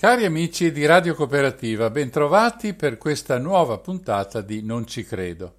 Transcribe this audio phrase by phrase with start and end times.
[0.00, 5.56] Cari amici di Radio Cooperativa, bentrovati per questa nuova puntata di Non ci credo.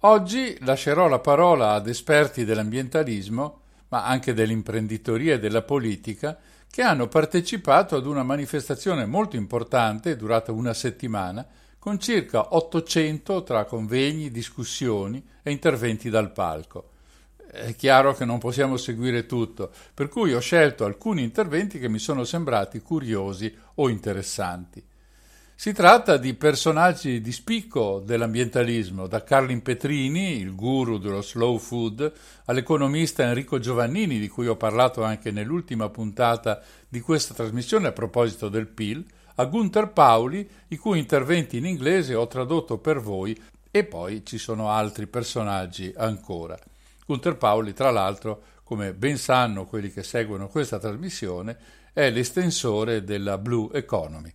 [0.00, 3.60] Oggi lascerò la parola ad esperti dell'ambientalismo,
[3.90, 6.36] ma anche dell'imprenditoria e della politica,
[6.68, 11.46] che hanno partecipato ad una manifestazione molto importante durata una settimana
[11.78, 16.93] con circa 800 tra convegni, discussioni e interventi dal palco.
[17.54, 22.00] È chiaro che non possiamo seguire tutto, per cui ho scelto alcuni interventi che mi
[22.00, 24.82] sono sembrati curiosi o interessanti.
[25.54, 32.12] Si tratta di personaggi di spicco dell'ambientalismo, da Carlin Petrini, il guru dello slow food,
[32.46, 38.48] all'economista Enrico Giovannini, di cui ho parlato anche nell'ultima puntata di questa trasmissione a proposito
[38.48, 43.84] del PIL, a Gunther Pauli, i cui interventi in inglese ho tradotto per voi, e
[43.84, 46.58] poi ci sono altri personaggi ancora.
[47.04, 51.56] Gunther Pauli, tra l'altro, come ben sanno quelli che seguono questa trasmissione,
[51.92, 54.32] è l'estensore della Blue Economy.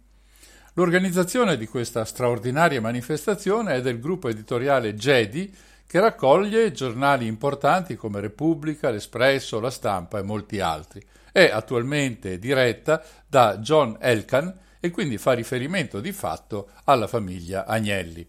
[0.73, 5.53] L'organizzazione di questa straordinaria manifestazione è del gruppo editoriale Jedi,
[5.85, 11.01] che raccoglie giornali importanti come Repubblica, L'Espresso, La Stampa e molti altri.
[11.31, 18.25] È attualmente diretta da John Elkan, e quindi fa riferimento di fatto alla famiglia Agnelli.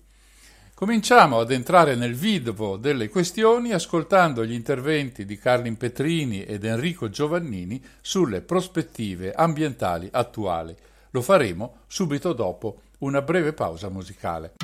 [0.81, 7.11] Cominciamo ad entrare nel vivo delle questioni ascoltando gli interventi di Carlin Petrini ed Enrico
[7.11, 10.75] Giovannini sulle prospettive ambientali attuali.
[11.11, 14.55] Lo faremo subito dopo una breve pausa musicale.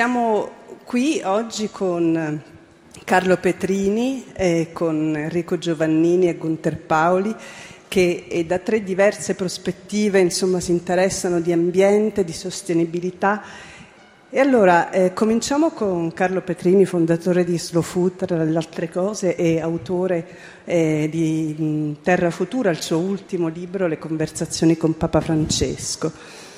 [0.00, 0.48] Siamo
[0.84, 2.42] qui oggi con
[3.04, 7.36] Carlo Petrini, eh, con Enrico Giovannini e Gunter Paoli
[7.86, 13.42] che da tre diverse prospettive insomma, si interessano di ambiente, di sostenibilità.
[14.30, 19.36] E allora eh, cominciamo con Carlo Petrini, fondatore di Slow Food, tra le altre cose,
[19.36, 20.26] e autore
[20.64, 26.48] eh, di Terra Futura, il suo ultimo libro, Le conversazioni con Papa Francesco.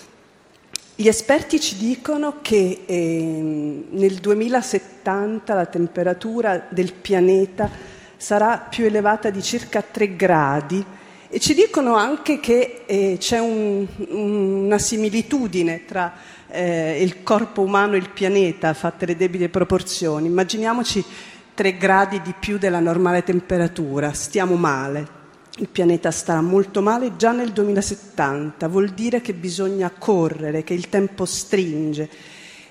[1.03, 7.69] Gli esperti ci dicono che eh, nel 2070 la temperatura del pianeta
[8.17, 10.87] sarà più elevata di circa 3 gradi
[11.29, 16.15] e ci dicono anche che eh, c'è un, una similitudine tra
[16.47, 20.29] eh, il corpo umano e il pianeta, fatte le debite proporzioni.
[20.29, 21.05] Immaginiamoci
[21.53, 25.22] 3 gradi di più della normale temperatura, stiamo male.
[25.59, 30.89] Il pianeta starà molto male già nel 2070, vuol dire che bisogna correre, che il
[30.89, 32.09] tempo stringe.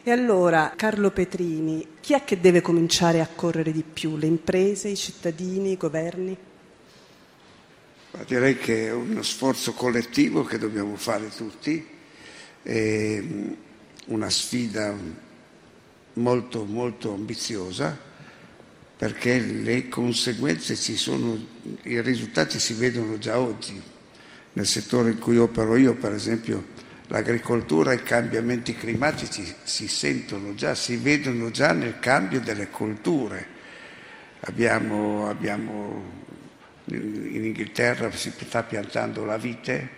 [0.02, 4.18] E allora, Carlo Petrini, chi è che deve cominciare a correre di più?
[4.18, 6.36] Le imprese, i cittadini, i governi?
[8.14, 11.88] Ma direi che è uno sforzo collettivo che dobbiamo fare tutti,
[12.64, 13.24] è
[14.08, 14.94] una sfida
[16.14, 18.10] molto molto ambiziosa
[19.02, 21.36] perché le conseguenze ci sono,
[21.86, 23.82] i risultati si vedono già oggi.
[24.54, 26.66] Nel settore in cui opero io, per esempio,
[27.08, 33.48] l'agricoltura e i cambiamenti climatici si sentono già, si vedono già nel cambio delle colture.
[34.42, 36.04] Abbiamo, abbiamo
[36.86, 39.90] in Inghilterra si sta piantando la vite,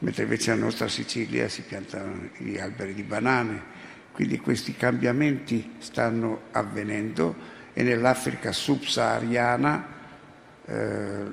[0.00, 3.62] mentre invece nella nostra Sicilia si piantano gli alberi di banane.
[4.10, 9.86] Quindi questi cambiamenti stanno avvenendo e nell'Africa subsahariana
[10.66, 11.24] eh,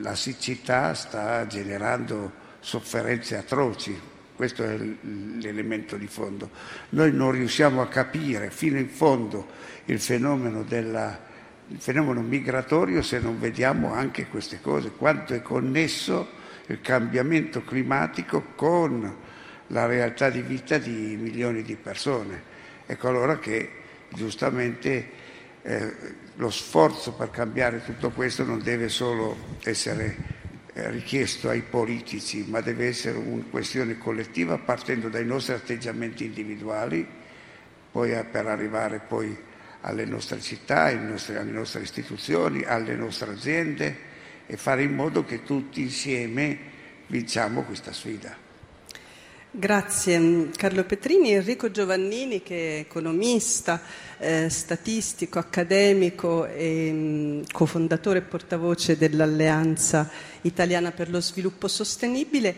[0.00, 3.98] la siccità sta generando sofferenze atroci.
[4.34, 6.50] Questo è l'elemento di fondo.
[6.90, 9.46] Noi non riusciamo a capire fino in fondo
[9.86, 11.34] il fenomeno della
[11.68, 16.28] il fenomeno migratorio se non vediamo anche queste cose, quanto è connesso
[16.66, 19.16] il cambiamento climatico con
[19.68, 22.54] la realtà di vita di milioni di persone.
[22.86, 23.70] Ecco allora che
[24.10, 25.10] giustamente
[25.66, 25.94] eh,
[26.36, 30.16] lo sforzo per cambiare tutto questo non deve solo essere
[30.72, 37.04] eh, richiesto ai politici, ma deve essere una questione collettiva partendo dai nostri atteggiamenti individuali,
[37.90, 39.36] poi per arrivare poi
[39.80, 43.96] alle nostre città, nostri, alle nostre istituzioni, alle nostre aziende
[44.46, 46.58] e fare in modo che tutti insieme
[47.08, 48.45] vinciamo questa sfida.
[49.50, 53.80] Grazie Carlo Petrini, Enrico Giovannini che è economista,
[54.18, 60.10] eh, statistico, accademico e mh, cofondatore e portavoce dell'Alleanza
[60.42, 62.54] Italiana per lo Sviluppo Sostenibile.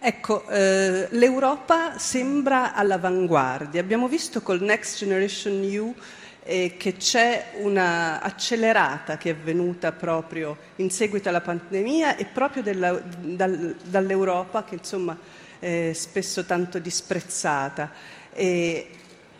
[0.00, 3.80] Ecco, eh, l'Europa sembra all'avanguardia.
[3.80, 5.94] Abbiamo visto col Next Generation EU
[6.42, 12.62] eh, che c'è una accelerata che è avvenuta proprio in seguito alla pandemia e proprio
[12.62, 15.16] della, dal, dall'Europa che insomma
[15.60, 17.92] è spesso tanto disprezzata.
[18.32, 18.88] E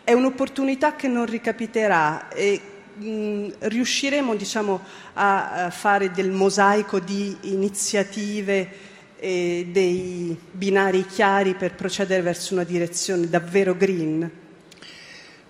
[0.05, 2.61] è un'opportunità che non ricapiterà e
[2.95, 4.81] mh, riusciremo diciamo,
[5.15, 8.89] a, a fare del mosaico di iniziative
[9.19, 14.31] e dei binari chiari per procedere verso una direzione davvero green?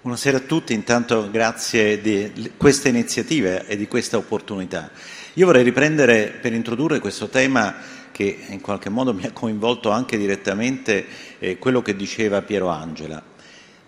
[0.02, 4.90] Buonasera a tutti, intanto grazie di questa iniziativa e di questa opportunità.
[5.34, 7.76] Io vorrei riprendere per introdurre questo tema
[8.12, 11.06] che in qualche modo mi ha coinvolto anche direttamente
[11.38, 13.22] eh, quello che diceva Piero Angela.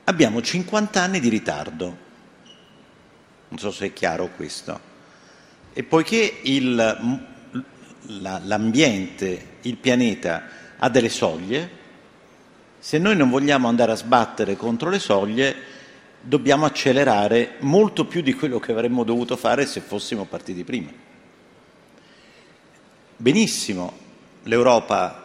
[0.05, 1.97] Abbiamo 50 anni di ritardo,
[3.49, 4.81] non so se è chiaro questo,
[5.73, 10.45] e poiché il, la, l'ambiente, il pianeta
[10.79, 11.81] ha delle soglie,
[12.79, 15.55] se noi non vogliamo andare a sbattere contro le soglie,
[16.21, 20.91] dobbiamo accelerare molto più di quello che avremmo dovuto fare se fossimo partiti prima.
[23.17, 24.01] Benissimo,
[24.44, 25.22] l'Europa,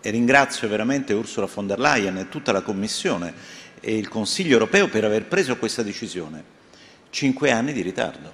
[0.00, 3.32] e ringrazio veramente Ursula von der Leyen e tutta la Commissione
[3.80, 6.42] e il Consiglio europeo per aver preso questa decisione.
[7.10, 8.32] Cinque anni di ritardo,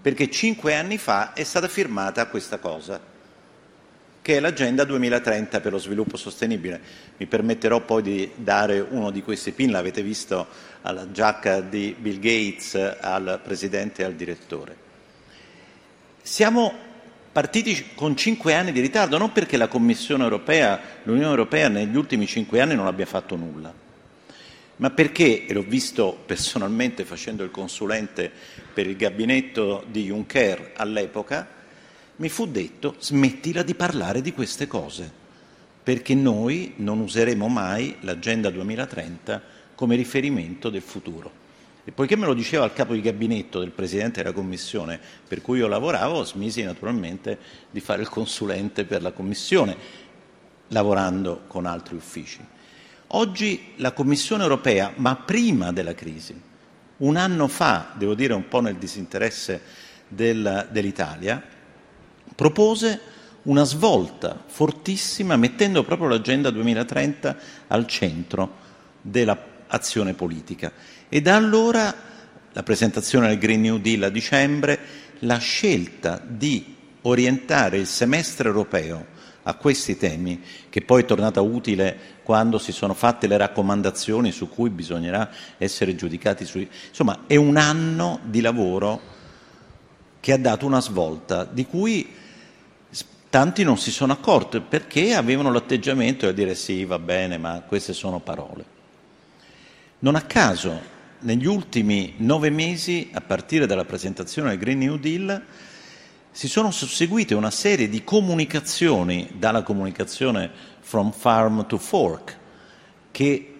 [0.00, 3.10] perché cinque anni fa è stata firmata questa cosa
[4.22, 6.80] che è l'Agenda 2030 per lo sviluppo sostenibile.
[7.16, 10.46] Mi permetterò poi di dare uno di questi pin, l'avete visto
[10.82, 14.76] alla giacca di Bill Gates, al Presidente e al Direttore.
[16.22, 16.88] Siamo
[17.32, 22.26] partiti con cinque anni di ritardo, non perché la Commissione europea, l'Unione europea negli ultimi
[22.26, 23.72] cinque anni non abbia fatto nulla,
[24.76, 28.30] ma perché, e l'ho visto personalmente facendo il consulente
[28.72, 31.46] per il gabinetto di Juncker all'epoca,
[32.16, 35.10] mi fu detto smettila di parlare di queste cose,
[35.82, 39.42] perché noi non useremo mai l'Agenda 2030
[39.74, 41.39] come riferimento del futuro.
[41.90, 45.58] E poiché me lo diceva il capo di gabinetto del Presidente della Commissione per cui
[45.58, 47.36] io lavoravo, smisi naturalmente
[47.68, 49.76] di fare il consulente per la Commissione,
[50.68, 52.38] lavorando con altri uffici.
[53.08, 56.40] Oggi la Commissione europea, ma prima della crisi,
[56.98, 59.60] un anno fa, devo dire un po' nel disinteresse
[60.06, 61.42] del, dell'Italia,
[62.36, 63.00] propose
[63.42, 68.58] una svolta fortissima mettendo proprio l'Agenda 2030 al centro
[69.00, 70.72] dell'azione politica.
[71.12, 71.92] E da allora
[72.52, 74.78] la presentazione del Green New Deal a dicembre,
[75.20, 79.06] la scelta di orientare il semestre europeo
[79.42, 84.48] a questi temi, che poi è tornata utile quando si sono fatte le raccomandazioni su
[84.48, 86.44] cui bisognerà essere giudicati.
[86.44, 86.68] Sui...
[86.88, 89.00] Insomma, è un anno di lavoro
[90.20, 92.14] che ha dato una svolta di cui
[93.28, 97.94] tanti non si sono accorti perché avevano l'atteggiamento di dire sì, va bene, ma queste
[97.94, 98.78] sono parole.
[100.00, 105.42] Non a caso, negli ultimi nove mesi, a partire dalla presentazione del Green New Deal,
[106.30, 110.50] si sono susseguite una serie di comunicazioni, dalla comunicazione
[110.80, 112.38] From Farm to Fork,
[113.10, 113.54] che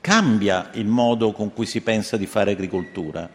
[0.00, 3.30] cambia il modo con cui si pensa di fare agricoltura,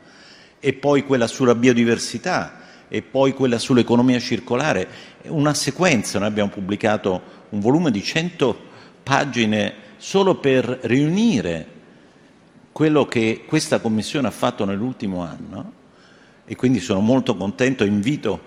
[0.59, 4.87] e poi quella sulla biodiversità, e poi quella sull'economia circolare,
[5.27, 8.65] una sequenza, noi abbiamo pubblicato un volume di 100
[9.01, 11.75] pagine solo per riunire
[12.77, 15.73] quello che questa Commissione ha fatto nell'ultimo anno
[16.45, 18.41] e quindi sono molto contento, invito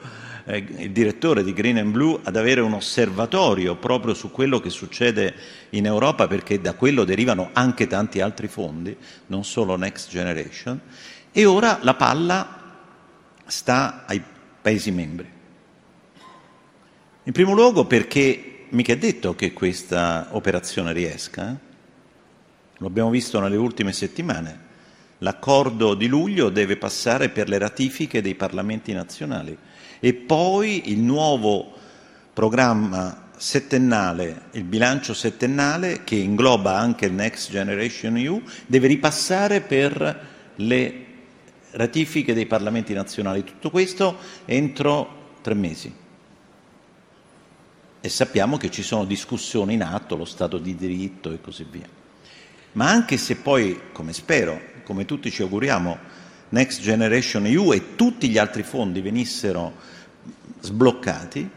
[0.44, 4.70] eh, il direttore di Green and Blue ad avere un osservatorio proprio su quello che
[4.70, 5.34] succede
[5.70, 8.96] in Europa perché da quello derivano anche tanti altri fondi,
[9.26, 10.80] non solo Next Generation,
[11.32, 12.76] e ora la palla
[13.46, 14.22] sta ai
[14.62, 15.28] Paesi membri.
[17.25, 21.69] In primo luogo perché mica è detto che questa operazione riesca, eh?
[22.80, 24.68] Lo abbiamo visto nelle ultime settimane.
[25.18, 29.56] L'accordo di luglio deve passare per le ratifiche dei parlamenti nazionali
[30.00, 31.72] e poi il nuovo
[32.32, 40.26] programma settennale, il bilancio settennale che ingloba anche il Next Generation EU, deve ripassare per
[40.56, 41.04] le
[41.72, 43.44] ratifiche dei parlamenti nazionali.
[43.44, 45.94] Tutto questo entro tre mesi.
[48.00, 52.00] E sappiamo che ci sono discussioni in atto, lo Stato di diritto e così via.
[52.72, 55.98] Ma anche se poi, come spero, come tutti ci auguriamo,
[56.50, 59.72] Next Generation EU e tutti gli altri fondi venissero
[60.60, 61.48] sbloccati,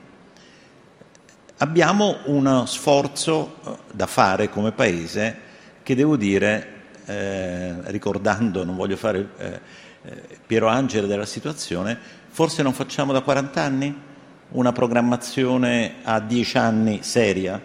[1.58, 5.52] abbiamo uno sforzo eh, da fare come Paese
[5.84, 9.60] che devo dire, eh, ricordando, non voglio fare eh,
[10.04, 11.98] eh Piero Angela della situazione,
[12.30, 14.02] forse non facciamo da 40 anni
[14.50, 17.60] una programmazione a 10 anni seria?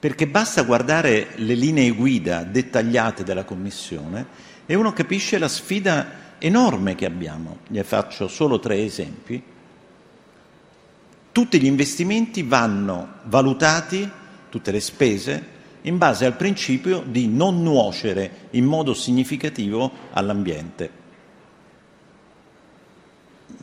[0.00, 4.26] Perché basta guardare le linee guida dettagliate della Commissione
[4.64, 7.58] e uno capisce la sfida enorme che abbiamo.
[7.68, 9.42] Ne faccio solo tre esempi.
[11.32, 14.10] Tutti gli investimenti vanno valutati,
[14.48, 20.98] tutte le spese, in base al principio di non nuocere in modo significativo all'ambiente.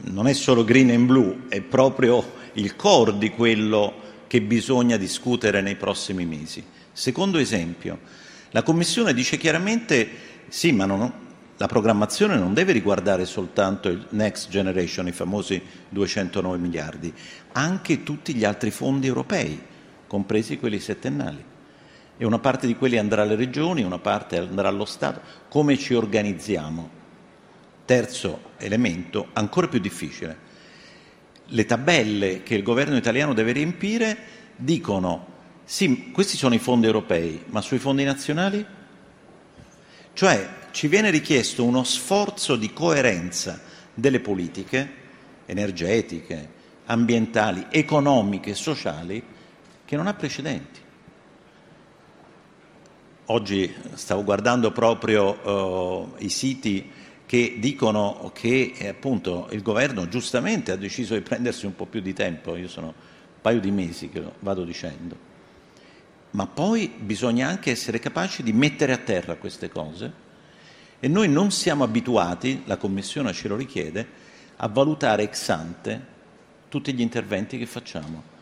[0.02, 5.62] Non è solo green and blue, è proprio il core di quello che bisogna discutere
[5.62, 6.64] nei prossimi mesi.
[6.92, 8.00] Secondo esempio,
[8.52, 10.10] la Commissione dice chiaramente
[10.50, 11.12] sì, ma non,
[11.58, 17.12] la programmazione non deve riguardare soltanto il Next Generation, i famosi 209 miliardi,
[17.54, 19.60] anche tutti gli altri fondi europei,
[20.08, 21.44] compresi quelli settennali.
[22.20, 25.22] E una parte di quelli andrà alle regioni, una parte andrà allo Stato.
[25.50, 26.90] Come ci organizziamo?
[27.86, 30.38] Terzo elemento, ancora più difficile,
[31.48, 34.18] le tabelle che il governo italiano deve riempire
[34.56, 38.66] dicono sì, questi sono i fondi europei, ma sui fondi nazionali?
[40.14, 43.62] Cioè ci viene richiesto uno sforzo di coerenza
[43.94, 44.90] delle politiche
[45.46, 46.50] energetiche,
[46.86, 49.22] ambientali, economiche, sociali
[49.84, 50.80] che non ha precedenti.
[53.26, 56.90] Oggi stavo guardando proprio uh, i siti
[57.28, 62.00] che dicono che eh, appunto il governo giustamente ha deciso di prendersi un po' più
[62.00, 62.94] di tempo, io sono un
[63.42, 65.16] paio di mesi che lo vado dicendo,
[66.32, 70.26] ma poi bisogna anche essere capaci di mettere a terra queste cose
[71.02, 74.08] e noi non siamo abituati, la Commissione ce lo richiede,
[74.56, 76.16] a valutare ex ante
[76.70, 78.36] tutti gli interventi che facciamo.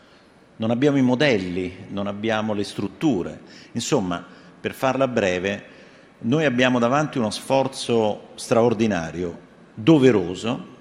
[0.58, 3.40] Non abbiamo i modelli, non abbiamo le strutture.
[3.72, 4.24] Insomma,
[4.58, 5.74] per farla breve,
[6.18, 9.38] noi abbiamo davanti uno sforzo straordinario,
[9.74, 10.74] doveroso,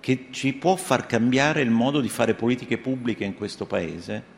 [0.00, 4.36] che ci può far cambiare il modo di fare politiche pubbliche in questo Paese,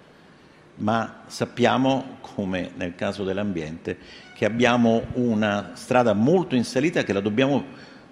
[0.76, 3.98] ma sappiamo, come nel caso dell'ambiente,
[4.34, 7.62] che abbiamo una strada molto in salita che la dobbiamo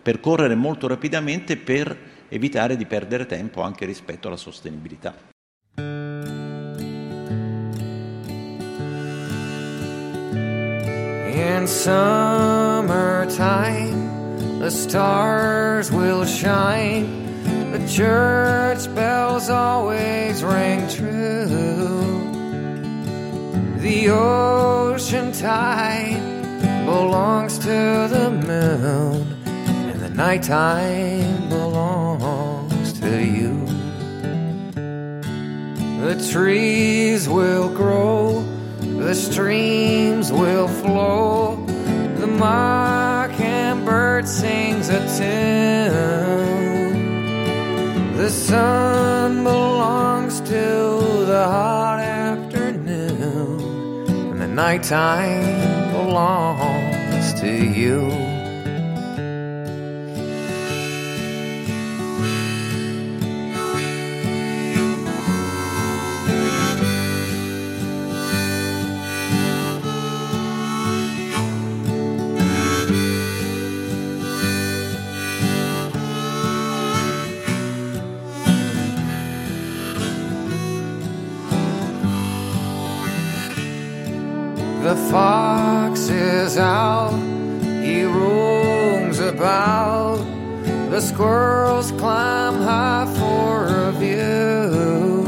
[0.02, 1.96] percorrere molto rapidamente per
[2.28, 5.36] evitare di perdere tempo anche rispetto alla sostenibilità.
[11.38, 12.88] In summertime,
[14.58, 17.06] the stars will shine.
[17.70, 22.02] The church bells always ring true.
[23.78, 26.20] The ocean tide
[26.84, 33.64] belongs to the moon, and the nighttime belongs to you.
[36.02, 38.44] The trees will grow,
[38.98, 41.56] the streams will flow,
[42.18, 46.48] the mockingbird sings a tune.
[48.16, 53.60] The sun belongs to the hot afternoon,
[54.32, 58.37] and the nighttime belongs to you.
[84.88, 87.12] The fox is out,
[87.84, 90.16] he roams about.
[90.88, 95.24] The squirrels climb high for a view.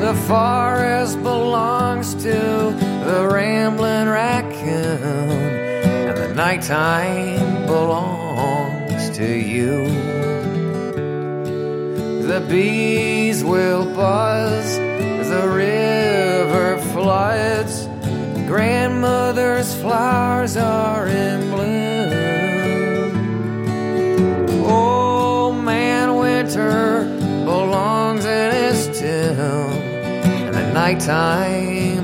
[0.00, 2.74] The forest belongs to
[3.06, 5.30] the rambling raccoon,
[6.10, 9.86] and the nighttime belongs to you.
[12.26, 16.25] The bees will buzz, the river
[16.92, 17.88] floods.
[18.46, 21.82] Grandmother's flowers are in bloom.
[24.64, 27.04] Old man winter
[27.44, 29.72] belongs in his tomb,
[30.46, 31.95] and the nighttime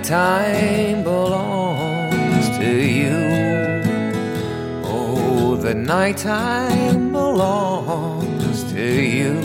[0.00, 3.82] nighttime belongs to you.
[4.84, 9.38] Oh, the nighttime belongs to you.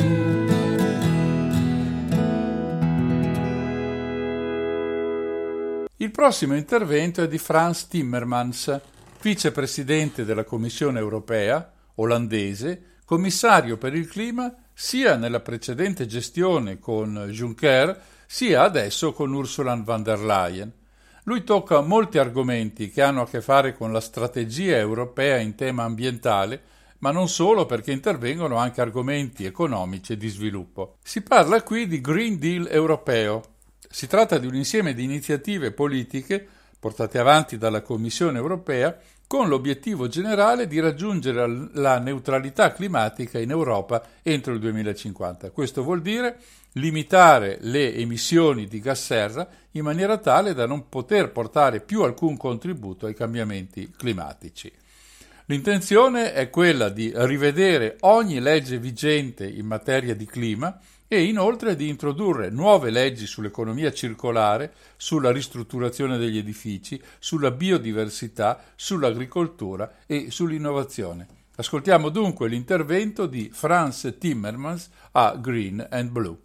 [5.98, 8.80] Il prossimo intervento è di Frans Timmermans,
[9.22, 18.14] vicepresidente della Commissione europea, olandese, commissario per il clima sia nella precedente gestione con Juncker,
[18.26, 20.72] sia adesso con Ursula von der Leyen.
[21.24, 25.84] Lui tocca molti argomenti che hanno a che fare con la strategia europea in tema
[25.84, 26.62] ambientale,
[27.00, 30.98] ma non solo perché intervengono anche argomenti economici e di sviluppo.
[31.04, 33.42] Si parla qui di Green Deal europeo.
[33.90, 36.48] Si tratta di un insieme di iniziative politiche
[36.80, 38.96] portate avanti dalla Commissione europea
[39.28, 45.50] con l'obiettivo generale di raggiungere la neutralità climatica in Europa entro il 2050.
[45.50, 46.38] Questo vuol dire
[46.78, 52.38] limitare le emissioni di gas serra in maniera tale da non poter portare più alcun
[52.38, 54.72] contributo ai cambiamenti climatici.
[55.48, 61.88] L'intenzione è quella di rivedere ogni legge vigente in materia di clima e inoltre di
[61.88, 71.28] introdurre nuove leggi sull'economia circolare, sulla ristrutturazione degli edifici, sulla biodiversità, sull'agricoltura e sull'innovazione.
[71.58, 76.38] Ascoltiamo dunque l'intervento di Franz Timmermans a Green and Blue.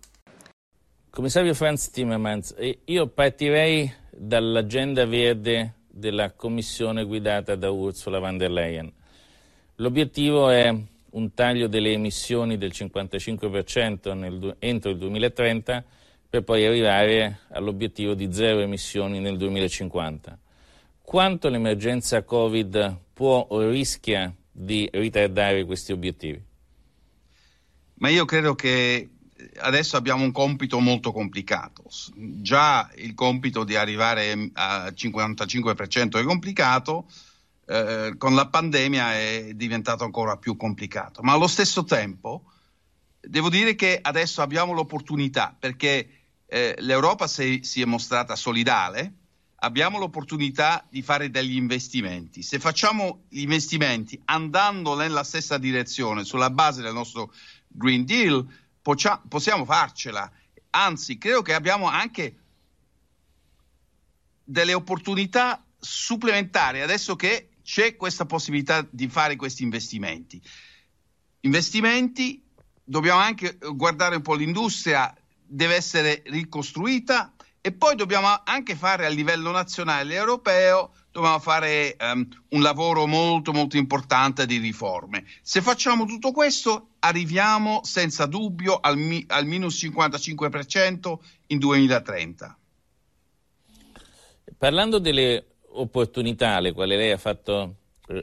[1.11, 8.93] Commissario Franz Timmermans, io partirei dall'agenda verde della Commissione guidata da Ursula von der Leyen.
[9.77, 10.73] L'obiettivo è
[11.11, 15.85] un taglio delle emissioni del 55% nel, entro il 2030
[16.31, 20.39] per poi arrivare all'obiettivo di zero emissioni nel 2050.
[21.03, 26.41] Quanto l'emergenza Covid può o rischia di ritardare questi obiettivi?
[28.01, 29.09] ma io credo che
[29.59, 31.85] adesso abbiamo un compito molto complicato.
[32.15, 37.07] Già il compito di arrivare al 55% è complicato,
[37.67, 42.45] eh, con la pandemia è diventato ancora più complicato, ma allo stesso tempo
[43.21, 46.09] devo dire che adesso abbiamo l'opportunità perché
[46.47, 49.13] eh, l'Europa si, si è mostrata solidale,
[49.57, 52.43] abbiamo l'opportunità di fare degli investimenti.
[52.43, 57.33] Se facciamo gli investimenti andando nella stessa direzione, sulla base del nostro
[57.69, 58.47] Green Deal,
[59.29, 60.31] possiamo farcela.
[60.71, 62.37] Anzi, credo che abbiamo anche
[64.45, 70.43] delle opportunità supplementari adesso che c'è questa possibilità di fare questi investimenti.
[71.41, 72.43] Investimenti,
[72.83, 75.15] dobbiamo anche guardare un po' l'industria,
[75.47, 81.97] deve essere ricostruita e poi dobbiamo anche fare a livello nazionale e europeo dobbiamo fare
[82.01, 85.25] um, un lavoro molto molto importante di riforme.
[85.43, 91.19] Se facciamo tutto questo arriviamo senza dubbio al, mi- al minus 55%
[91.49, 92.59] in 2030.
[94.57, 97.77] Parlando delle opportunità alle quali lei ha fatto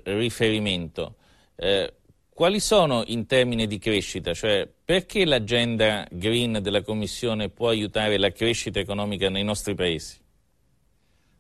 [0.04, 1.16] riferimento,
[1.56, 1.94] eh,
[2.30, 4.34] quali sono in termini di crescita?
[4.34, 10.20] Cioè, perché l'agenda green della Commissione può aiutare la crescita economica nei nostri paesi?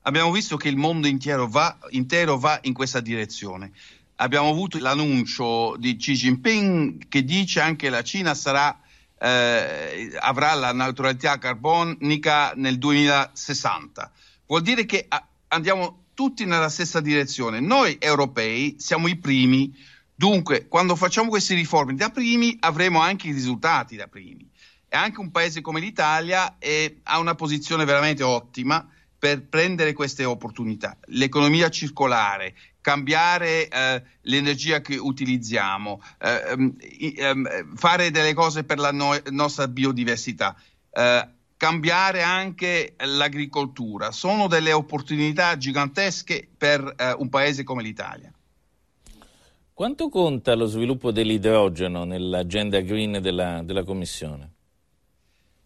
[0.07, 3.73] Abbiamo visto che il mondo intero va, intero va in questa direzione.
[4.15, 8.79] Abbiamo avuto l'annuncio di Xi Jinping che dice anche che la Cina sarà,
[9.19, 14.11] eh, avrà la neutralità carbonica nel 2060.
[14.45, 15.09] Vuol dire che
[15.49, 17.59] andiamo tutti nella stessa direzione.
[17.59, 23.33] Noi europei siamo i primi Dunque, quando facciamo queste riforme da primi, avremo anche i
[23.33, 24.49] risultati da primi.
[24.89, 28.83] E anche un paese come l'Italia è, ha una posizione veramente ottima
[29.27, 30.95] per prendere queste opportunità.
[31.07, 36.73] L'economia circolare, cambiare eh, l'energia che utilizziamo, eh,
[37.17, 40.55] eh, fare delle cose per la no- nostra biodiversità,
[40.91, 48.31] eh, cambiare anche l'agricoltura, sono delle opportunità gigantesche per eh, un paese come l'Italia.
[49.73, 54.53] Quanto conta lo sviluppo dell'idrogeno nell'agenda green della, della Commissione?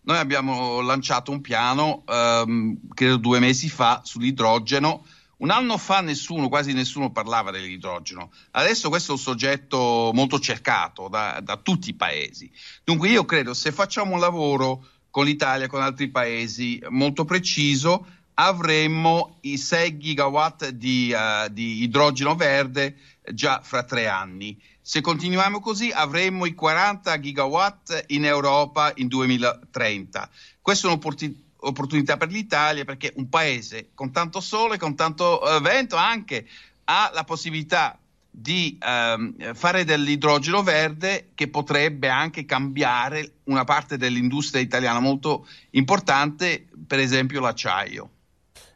[0.04, 5.06] Noi abbiamo lanciato un piano, ehm, credo due mesi fa, sull'idrogeno.
[5.38, 8.32] Un anno fa nessuno, quasi nessuno parlava dell'idrogeno.
[8.52, 12.52] Adesso questo è un soggetto molto cercato da, da tutti i paesi.
[12.84, 19.38] Dunque io credo se facciamo un lavoro con l'Italia, con altri paesi, molto preciso, avremmo
[19.42, 22.96] i 6 gigawatt di, uh, di idrogeno verde
[23.34, 24.60] già fra tre anni.
[24.82, 30.30] Se continuiamo così avremo i 40 gigawatt in Europa in 2030.
[30.60, 35.96] Questa è un'opportunità per l'Italia perché un paese con tanto sole, con tanto uh, vento
[35.96, 36.48] anche
[36.86, 37.98] ha la possibilità
[38.34, 46.66] di um, fare dell'idrogeno verde che potrebbe anche cambiare una parte dell'industria italiana molto importante,
[46.88, 48.10] per esempio l'acciaio.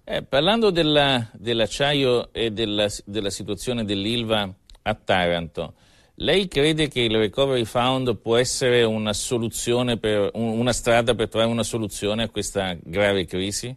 [0.03, 5.73] Eh, parlando della, dell'acciaio e della, della, situazione dell'Ilva a Taranto,
[6.15, 9.13] lei crede che il Recovery Fund può essere una
[9.99, 13.75] per, una strada per trovare una soluzione a questa grave crisi?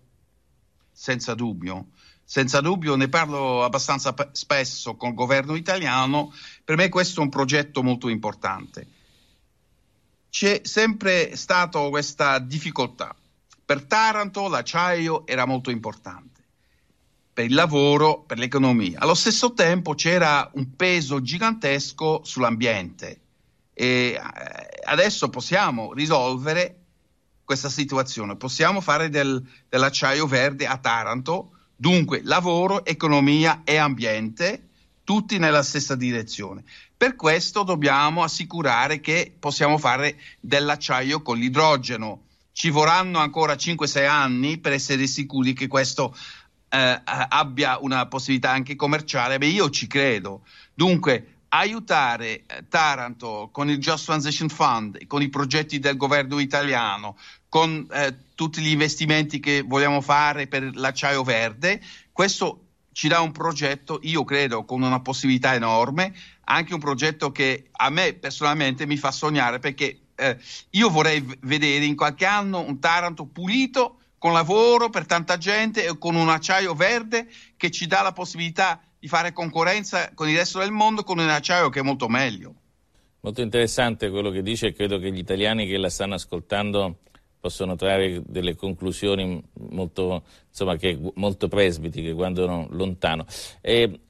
[0.90, 1.88] Senza dubbio.
[2.24, 7.30] Senza dubbio, ne parlo abbastanza spesso con il governo italiano, per me questo è un
[7.30, 8.86] progetto molto importante.
[10.28, 13.16] C'è sempre stata questa difficoltà
[13.68, 16.37] per Taranto l'acciaio era molto importante,
[17.38, 18.98] per il lavoro, per l'economia.
[18.98, 23.20] Allo stesso tempo c'era un peso gigantesco sull'ambiente
[23.72, 24.20] e eh,
[24.84, 26.80] adesso possiamo risolvere
[27.44, 34.70] questa situazione, possiamo fare del, dell'acciaio verde a Taranto, dunque lavoro, economia e ambiente,
[35.04, 36.64] tutti nella stessa direzione.
[36.96, 42.22] Per questo dobbiamo assicurare che possiamo fare dell'acciaio con l'idrogeno
[42.58, 46.12] ci vorranno ancora 5-6 anni per essere sicuri che questo
[46.68, 49.38] eh, abbia una possibilità anche commerciale.
[49.38, 50.42] Beh, io ci credo.
[50.74, 57.16] Dunque, aiutare eh, Taranto con il Just Transition Fund, con i progetti del governo italiano,
[57.48, 61.80] con eh, tutti gli investimenti che vogliamo fare per l'acciaio verde,
[62.12, 66.12] questo ci dà un progetto, io credo, con una possibilità enorme,
[66.44, 70.36] anche un progetto che a me personalmente mi fa sognare perché eh,
[70.70, 75.96] io vorrei vedere in qualche anno un Taranto pulito, con lavoro per tanta gente e
[75.98, 80.58] con un acciaio verde che ci dà la possibilità di fare concorrenza con il resto
[80.58, 82.54] del mondo con un acciaio che è molto meglio.
[83.20, 86.98] Molto interessante quello che dice e credo che gli italiani che la stanno ascoltando
[87.40, 93.24] possono trarre delle conclusioni molto, insomma, che, molto presbiti che guardano lontano.
[93.60, 94.00] Eh,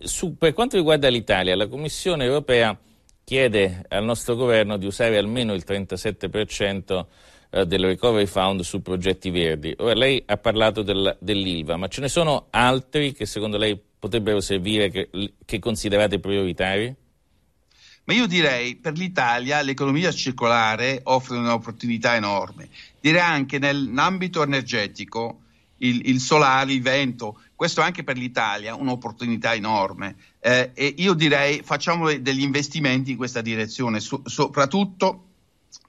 [0.00, 2.76] su, per quanto riguarda l'Italia, la Commissione europea
[3.24, 7.06] chiede al nostro governo di usare almeno il 37%
[7.54, 9.74] eh, del recovery fund su progetti verdi.
[9.78, 14.40] Ora lei ha parlato del, dell'ILVA, ma ce ne sono altri che secondo lei potrebbero
[14.40, 15.10] servire che,
[15.44, 16.96] che considerate prioritari?
[18.04, 22.68] Ma io direi per l'Italia l'economia circolare offre un'opportunità enorme.
[22.98, 25.40] Direi anche nell'ambito energetico
[25.78, 30.16] il, il solare, il vento, questo anche per l'Italia un'opportunità enorme.
[30.40, 35.31] Eh, e io direi facciamo degli investimenti in questa direzione, so, soprattutto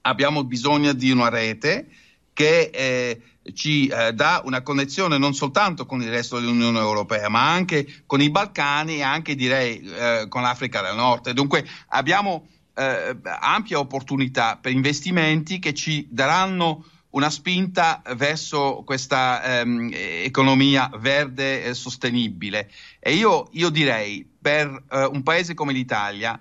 [0.02, 1.88] abbiamo bisogno di una rete
[2.34, 3.22] che eh,
[3.54, 8.22] ci eh, dà una connessione non soltanto con il resto dell'Unione Europea, ma anche con
[8.22, 11.32] i Balcani e anche direi eh, con l'Africa del Nord.
[11.32, 19.92] Dunque abbiamo eh, ampia opportunità per investimenti che ci daranno una spinta verso questa ehm,
[19.94, 22.72] economia verde e sostenibile.
[23.00, 26.40] E io, io direi per eh, un paese come l'Italia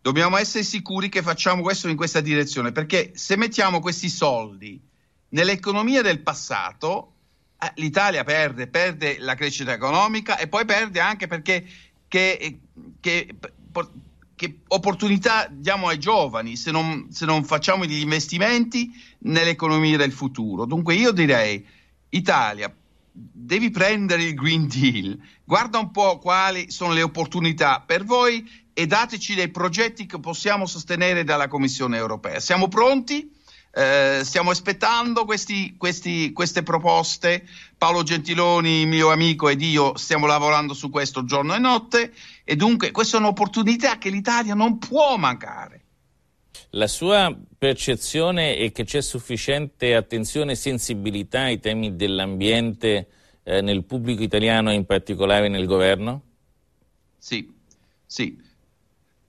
[0.00, 4.80] dobbiamo essere sicuri che facciamo questo in questa direzione, perché se mettiamo questi soldi
[5.30, 7.14] nell'economia del passato,
[7.60, 11.66] eh, l'Italia perde, perde la crescita economica e poi perde anche perché
[12.08, 12.60] che,
[13.00, 13.34] che,
[14.34, 20.64] che opportunità diamo ai giovani se non, se non facciamo gli investimenti nell'economia del futuro.
[20.64, 21.64] Dunque io direi,
[22.10, 22.74] Italia,
[23.12, 28.86] devi prendere il Green Deal, guarda un po' quali sono le opportunità per voi e
[28.86, 32.38] dateci dei progetti che possiamo sostenere dalla Commissione europea.
[32.38, 33.28] Siamo pronti?
[33.72, 37.44] Eh, stiamo aspettando questi, questi, queste proposte.
[37.76, 42.14] Paolo Gentiloni, mio amico, ed io stiamo lavorando su questo giorno e notte
[42.44, 45.82] e dunque questa è un'opportunità che l'Italia non può mancare.
[46.70, 53.08] La sua percezione è che c'è sufficiente attenzione e sensibilità ai temi dell'ambiente
[53.42, 56.22] eh, nel pubblico italiano e in particolare nel governo?
[57.18, 57.52] Sì,
[58.06, 58.46] sì.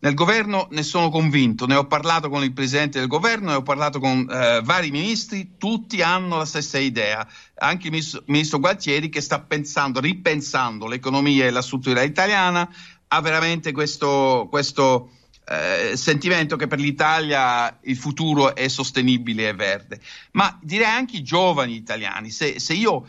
[0.02, 3.64] Nel governo ne sono convinto, ne ho parlato con il presidente del governo, ne ho
[3.64, 9.10] parlato con eh, vari ministri, tutti hanno la stessa idea, anche il ministro, ministro Gualtieri
[9.10, 12.70] che sta pensando, ripensando l'economia e la struttura italiana,
[13.08, 15.12] ha veramente questo, questo
[15.46, 20.00] eh, sentimento che per l'Italia il futuro è sostenibile e verde.
[20.32, 23.06] Ma direi anche i giovani italiani, se, se io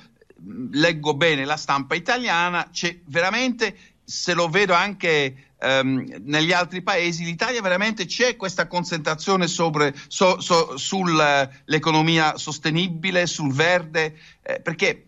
[0.73, 3.77] leggo bene la stampa italiana, c'è veramente,
[4.11, 9.71] se lo vedo anche Um, negli altri paesi, l'Italia veramente c'è questa concentrazione so,
[10.09, 15.05] so, sull'economia sostenibile, sul verde, eh, perché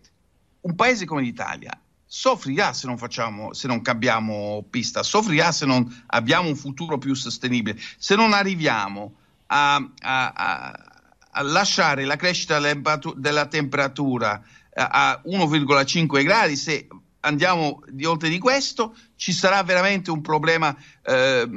[0.61, 6.03] un paese come l'Italia soffrirà se non, facciamo, se non cambiamo pista, soffrirà se non
[6.05, 9.15] abbiamo un futuro più sostenibile, se non arriviamo
[9.47, 10.71] a, a, a,
[11.31, 14.39] a lasciare la crescita della temperatura
[14.75, 16.87] a 1,5 gradi, se
[17.23, 21.47] andiamo di oltre di questo, ci sarà veramente un problema eh,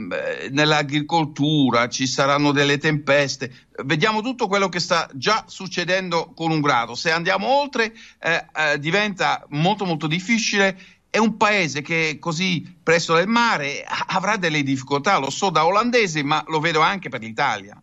[0.50, 3.52] nell'agricoltura, ci saranno delle tempeste.
[3.84, 6.94] Vediamo tutto quello che sta già succedendo con un grado.
[6.94, 10.78] Se andiamo oltre eh, eh, diventa molto molto difficile.
[11.08, 16.22] È un paese che così presso del mare avrà delle difficoltà, lo so da olandese,
[16.22, 17.80] ma lo vedo anche per l'Italia.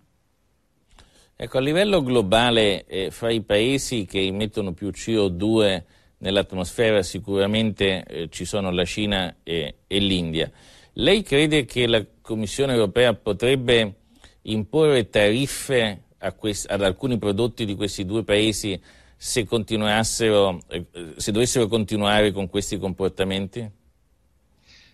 [1.35, 5.83] Ecco, a livello globale, eh, fra i paesi che emettono più CO2
[6.23, 10.49] nell'atmosfera sicuramente eh, ci sono la Cina e, e l'India.
[10.93, 13.95] Lei crede che la Commissione europea potrebbe
[14.43, 16.03] imporre tariffe
[16.37, 18.81] quest- ad alcuni prodotti di questi due paesi
[19.17, 19.45] se,
[20.67, 20.85] eh,
[21.17, 23.69] se dovessero continuare con questi comportamenti?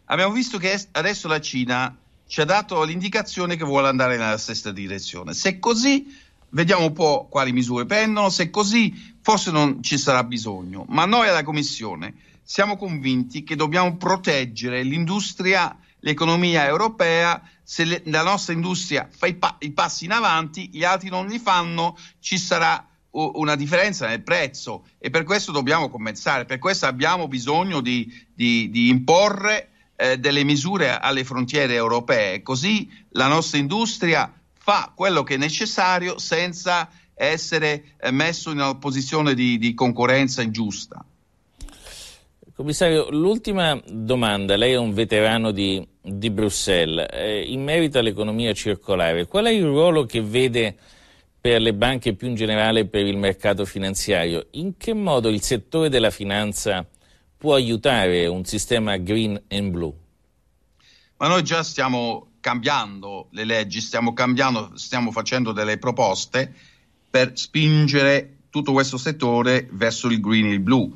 [0.05, 4.71] Abbiamo visto che adesso la Cina ci ha dato l'indicazione che vuole andare nella stessa
[4.71, 5.33] direzione.
[5.33, 6.07] Se così
[6.51, 11.27] Vediamo un po' quali misure prendono, se così forse non ci sarà bisogno, ma noi
[11.27, 19.07] alla Commissione siamo convinti che dobbiamo proteggere l'industria, l'economia europea, se le, la nostra industria
[19.15, 23.55] fa i, pa- i passi in avanti, gli altri non li fanno, ci sarà una
[23.55, 24.87] differenza nel prezzo.
[24.97, 30.43] E per questo dobbiamo compensare, per questo abbiamo bisogno di, di, di imporre eh, delle
[30.43, 34.38] misure alle frontiere europee, così la nostra industria
[34.69, 40.43] fa quello che è necessario senza essere eh, messo in una posizione di, di concorrenza
[40.43, 41.03] ingiusta.
[42.53, 49.25] Commissario, l'ultima domanda, lei è un veterano di, di Bruxelles, eh, in merito all'economia circolare,
[49.25, 50.77] qual è il ruolo che vede
[51.41, 54.49] per le banche e più in generale per il mercato finanziario?
[54.51, 56.87] In che modo il settore della finanza
[57.35, 59.93] può aiutare un sistema green and blue?
[61.17, 66.53] Ma noi già stiamo cambiando le leggi, stiamo cambiando, stiamo facendo delle proposte
[67.09, 70.95] per spingere tutto questo settore verso il green e il blu.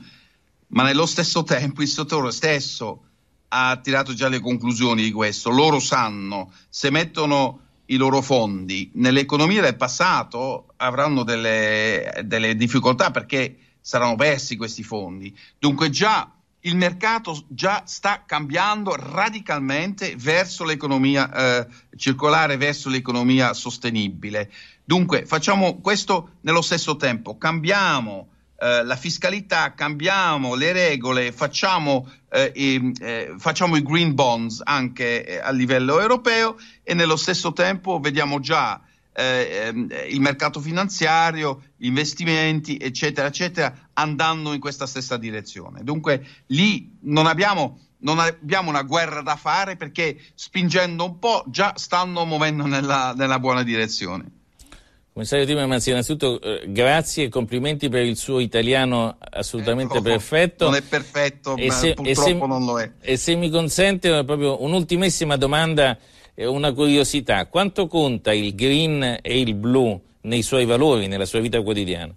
[0.68, 3.04] Ma nello stesso tempo il settore stesso
[3.50, 5.52] ha tirato già le conclusioni di questo.
[5.52, 13.58] Loro sanno, se mettono i loro fondi nell'economia del passato avranno delle, delle difficoltà perché
[13.82, 15.36] saranno persi questi fondi.
[15.60, 16.32] Dunque già
[16.66, 24.52] il mercato già sta cambiando radicalmente verso l'economia eh, circolare, verso l'economia sostenibile.
[24.84, 28.30] Dunque facciamo questo nello stesso tempo, cambiamo
[28.64, 35.26] eh, la fiscalità, cambiamo le regole, facciamo, eh, i, eh, facciamo i green bonds anche
[35.26, 38.80] eh, a livello europeo e nello stesso tempo vediamo già
[39.14, 45.84] eh, ehm, il mercato finanziario, gli investimenti, eccetera, eccetera, andando in questa stessa direzione.
[45.84, 51.74] Dunque lì non abbiamo, non abbiamo una guerra da fare perché spingendo un po' già
[51.76, 54.26] stanno muovendo nella, nella buona direzione.
[55.14, 60.66] Commissario Timmermans, innanzitutto eh, grazie e complimenti per il suo italiano assolutamente Ecco, perfetto.
[60.66, 62.92] Non è perfetto, E ma se- purtroppo se- non lo è.
[63.00, 65.98] E se mi consente proprio un'ultimissima domanda, eh,
[66.36, 67.46] una curiosità.
[67.48, 72.14] Quanto conta il green e il blu nei suoi valori, nella sua vita quotidiana?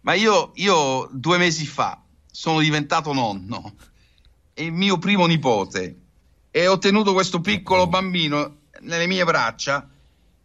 [0.00, 3.74] Ma io, io due mesi fa sono diventato nonno
[4.54, 5.96] e mio primo nipote
[6.50, 9.88] e ho tenuto questo piccolo bambino nelle mie braccia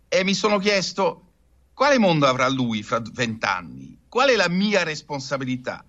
[0.08, 1.28] e mi sono chiesto
[1.74, 4.00] quale mondo avrà lui fra vent'anni?
[4.10, 5.86] Qual è la mia responsabilità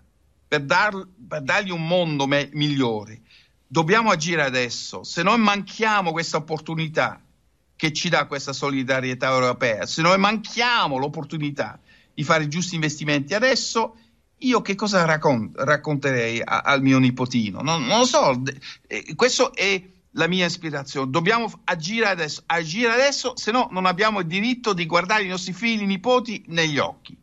[0.46, 3.21] per, dar- per dargli un mondo me- migliore?
[3.72, 7.18] Dobbiamo agire adesso, se noi manchiamo questa opportunità
[7.74, 11.80] che ci dà questa solidarietà europea, se noi manchiamo l'opportunità
[12.12, 13.96] di fare i giusti investimenti adesso,
[14.40, 17.62] io che cosa raccon- racconterei a- al mio nipotino?
[17.62, 18.54] Non, non lo so, d-
[18.88, 21.10] eh, questa è la mia ispirazione.
[21.10, 25.54] Dobbiamo agire adesso, agire adesso, se no non abbiamo il diritto di guardare i nostri
[25.54, 27.16] figli e nipoti negli occhi.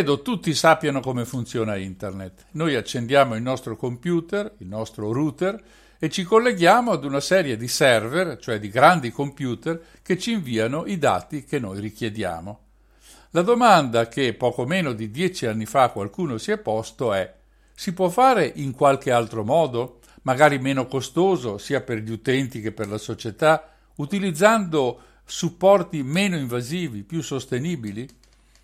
[0.00, 2.46] Credo tutti sappiano come funziona Internet.
[2.52, 5.62] Noi accendiamo il nostro computer, il nostro router,
[5.98, 10.86] e ci colleghiamo ad una serie di server, cioè di grandi computer, che ci inviano
[10.86, 12.60] i dati che noi richiediamo.
[13.32, 17.34] La domanda che poco meno di dieci anni fa qualcuno si è posto è
[17.74, 22.72] si può fare in qualche altro modo, magari meno costoso sia per gli utenti che
[22.72, 28.08] per la società, utilizzando supporti meno invasivi, più sostenibili?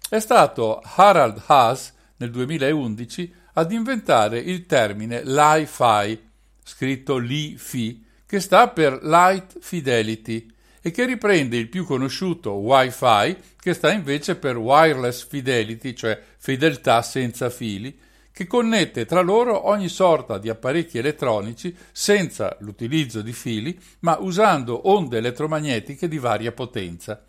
[0.08, 6.20] È stato Harald Haas nel 2011 ad inventare il termine Li-Fi,
[6.62, 10.48] scritto Li-Fi, che sta per Light Fidelity
[10.80, 17.02] e che riprende il più conosciuto Wi-Fi, che sta invece per Wireless Fidelity, cioè fedeltà
[17.02, 17.98] senza fili,
[18.30, 24.88] che connette tra loro ogni sorta di apparecchi elettronici senza l'utilizzo di fili, ma usando
[24.88, 27.20] onde elettromagnetiche di varia potenza.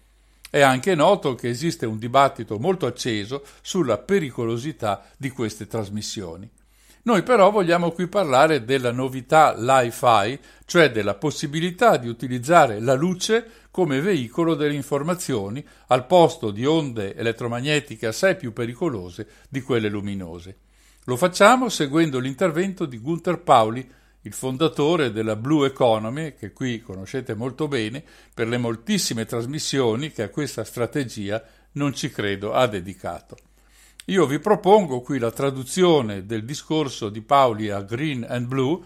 [0.50, 6.50] È anche noto che esiste un dibattito molto acceso sulla pericolosità di queste trasmissioni.
[7.04, 13.50] Noi però vogliamo qui parlare della novità Li-Fi, cioè della possibilità di utilizzare la luce
[13.72, 20.58] come veicolo delle informazioni al posto di onde elettromagnetiche assai più pericolose di quelle luminose.
[21.06, 23.90] Lo facciamo seguendo l'intervento di Gunther Pauli,
[24.22, 28.04] il fondatore della Blue Economy, che qui conoscete molto bene,
[28.34, 31.44] per le moltissime trasmissioni che a questa strategia
[31.74, 33.38] non ci credo ha dedicato.
[34.06, 38.80] Io vi propongo qui la traduzione del discorso di Paoli a Green and Blue,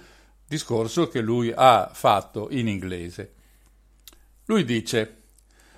[0.47, 3.33] discorso che lui ha fatto in inglese.
[4.45, 5.17] Lui dice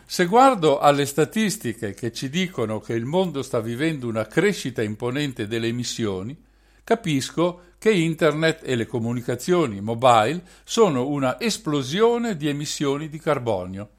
[0.05, 5.47] se guardo alle statistiche che ci dicono che il mondo sta vivendo una crescita imponente
[5.47, 6.37] delle emissioni,
[6.83, 13.89] capisco che Internet e le comunicazioni mobile sono una esplosione di emissioni di carbonio,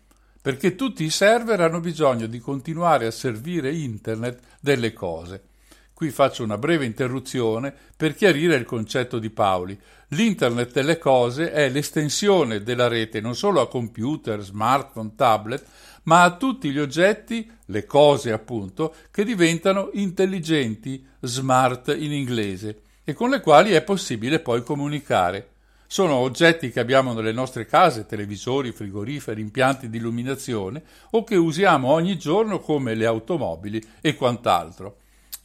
[0.41, 5.54] perché tutti i server hanno bisogno di continuare a servire Internet delle cose.
[5.95, 9.79] Qui faccio una breve interruzione per chiarire il concetto di Paoli.
[10.09, 15.65] L'Internet delle cose è l'estensione della rete non solo a computer, smartphone, tablet,
[16.03, 23.13] ma a tutti gli oggetti, le cose appunto, che diventano intelligenti, smart in inglese, e
[23.13, 25.51] con le quali è possibile poi comunicare.
[25.87, 31.87] Sono oggetti che abbiamo nelle nostre case, televisori, frigoriferi, impianti di illuminazione, o che usiamo
[31.93, 34.97] ogni giorno come le automobili e quant'altro.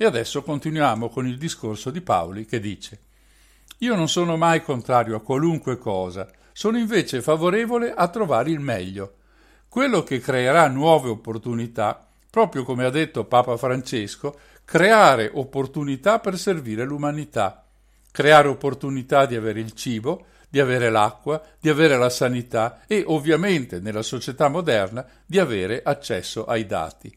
[0.02, 3.00] E adesso continuiamo con il discorso di Paoli che dice
[3.80, 9.16] Io non sono mai contrario a qualunque cosa, sono invece favorevole a trovare il meglio
[9.68, 16.86] quello che creerà nuove opportunità, proprio come ha detto Papa Francesco, creare opportunità per servire
[16.86, 17.66] l'umanità,
[18.10, 23.82] creare opportunità di avere il cibo, di avere l'acqua, di avere la sanità e ovviamente
[23.82, 27.14] nella società moderna di avere accesso ai dati.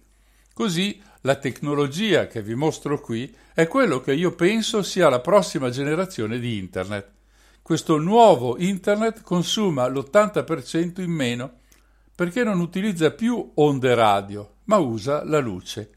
[0.53, 5.71] Così la tecnologia che vi mostro qui è quello che io penso sia la prossima
[5.71, 7.11] generazione di Internet.
[7.63, 11.61] Questo nuovo Internet consuma l'80% in meno
[12.15, 15.91] perché non utilizza più onde radio, ma usa la luce.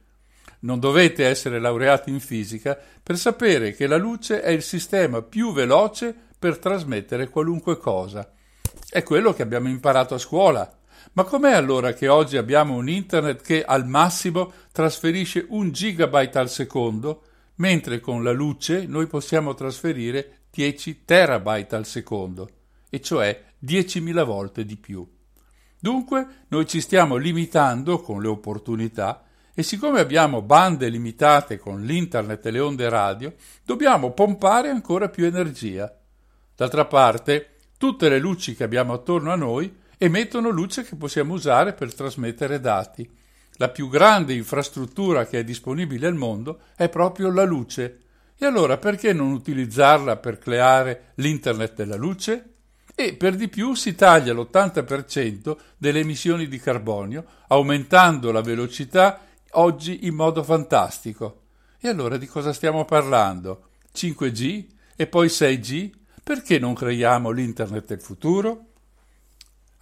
[0.60, 5.54] Non dovete essere laureati in fisica per sapere che la luce è il sistema più
[5.54, 8.32] veloce per trasmettere qualunque cosa.
[8.88, 10.72] È quello che abbiamo imparato a scuola.
[11.16, 16.50] Ma com'è allora che oggi abbiamo un internet che al massimo trasferisce un gigabyte al
[16.50, 17.24] secondo,
[17.56, 22.50] mentre con la luce noi possiamo trasferire 10 terabyte al secondo,
[22.90, 25.10] e cioè 10.000 volte di più?
[25.80, 32.46] Dunque noi ci stiamo limitando con le opportunità e siccome abbiamo bande limitate con l'internet
[32.46, 35.98] e le onde radio, dobbiamo pompare ancora più energia.
[36.54, 41.74] D'altra parte, tutte le luci che abbiamo attorno a noi emettono luce che possiamo usare
[41.74, 43.10] per trasmettere dati.
[43.58, 48.00] La più grande infrastruttura che è disponibile al mondo è proprio la luce.
[48.38, 52.50] E allora perché non utilizzarla per creare l'internet della luce?
[52.98, 59.20] e per di più si taglia l'80% delle emissioni di carbonio, aumentando la velocità
[59.52, 61.42] oggi in modo fantastico.
[61.80, 63.68] E allora di cosa stiamo parlando?
[63.94, 64.66] 5G
[64.96, 65.92] e poi 6G?
[66.24, 68.68] Perché non creiamo l'internet del futuro?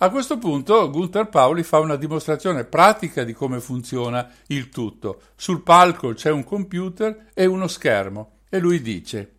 [0.03, 5.21] A questo punto Gunther Pauli fa una dimostrazione pratica di come funziona il tutto.
[5.37, 9.35] Sul palco c'è un computer e uno schermo e lui dice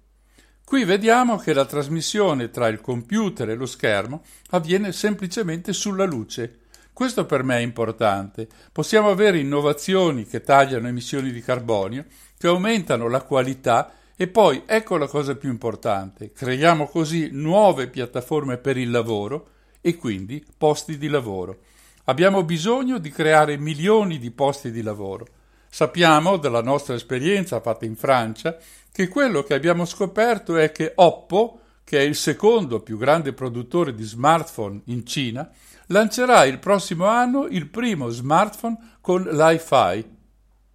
[0.64, 6.60] Qui vediamo che la trasmissione tra il computer e lo schermo avviene semplicemente sulla luce.
[6.94, 8.48] Questo per me è importante.
[8.72, 12.06] Possiamo avere innovazioni che tagliano emissioni di carbonio,
[12.38, 18.56] che aumentano la qualità e poi, ecco la cosa più importante, creiamo così nuove piattaforme
[18.56, 19.48] per il lavoro
[19.86, 21.58] e quindi posti di lavoro.
[22.04, 25.26] Abbiamo bisogno di creare milioni di posti di lavoro.
[25.68, 28.56] Sappiamo dalla nostra esperienza fatta in Francia
[28.90, 33.94] che quello che abbiamo scoperto è che Oppo, che è il secondo più grande produttore
[33.94, 35.50] di smartphone in Cina,
[35.88, 40.12] lancerà il prossimo anno il primo smartphone con l'I-Fi,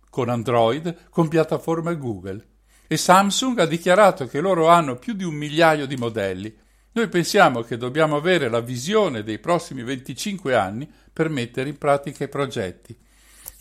[0.07, 2.45] con Android, con piattaforma Google.
[2.85, 6.55] E Samsung ha dichiarato che loro hanno più di un migliaio di modelli.
[6.99, 12.25] Noi pensiamo che dobbiamo avere la visione dei prossimi 25 anni per mettere in pratica
[12.25, 12.93] i progetti.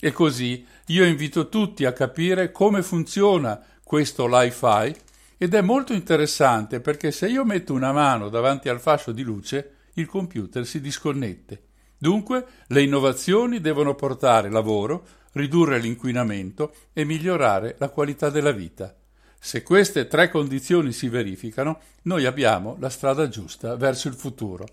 [0.00, 4.92] E così io invito tutti a capire come funziona questo Li-Fi
[5.36, 9.74] ed è molto interessante perché se io metto una mano davanti al fascio di luce,
[9.92, 11.62] il computer si disconnette.
[11.96, 18.97] Dunque le innovazioni devono portare lavoro, ridurre l'inquinamento e migliorare la qualità della vita.
[19.40, 24.66] Se queste tre condizioni si verificano, noi abbiamo la strada giusta verso il futuro.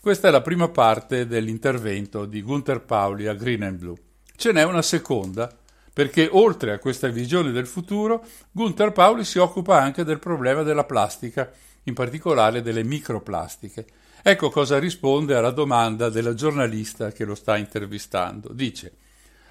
[0.00, 3.96] Questa è la prima parte dell'intervento di Gunther Pauli a Green and Blue.
[4.36, 5.50] Ce n'è una seconda,
[5.92, 10.84] perché oltre a questa visione del futuro, Gunther Pauli si occupa anche del problema della
[10.84, 11.50] plastica,
[11.84, 13.86] in particolare delle microplastiche.
[14.22, 18.52] Ecco cosa risponde alla domanda della giornalista che lo sta intervistando.
[18.52, 18.92] Dice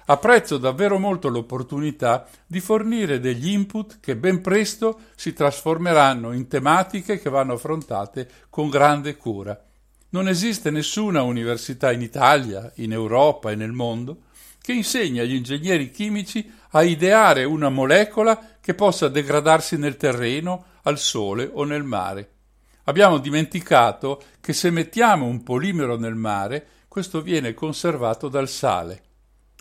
[0.08, 7.20] Apprezzo davvero molto l'opportunità di fornire degli input che ben presto si trasformeranno in tematiche
[7.20, 9.60] che vanno affrontate con grande cura.
[10.10, 14.22] Non esiste nessuna università in Italia, in Europa e nel mondo
[14.60, 20.98] che insegna agli ingegneri chimici a ideare una molecola che possa degradarsi nel terreno, al
[20.98, 22.30] sole o nel mare.
[22.84, 29.02] Abbiamo dimenticato che se mettiamo un polimero nel mare, questo viene conservato dal sale.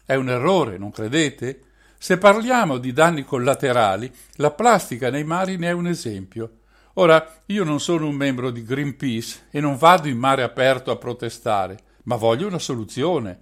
[0.06, 1.62] È un errore, non credete?
[1.97, 6.60] Se parliamo di danni collaterali, la plastica nei mari ne è un esempio.
[6.93, 10.97] Ora, io non sono un membro di Greenpeace e non vado in mare aperto a
[10.97, 13.41] protestare, ma voglio una soluzione.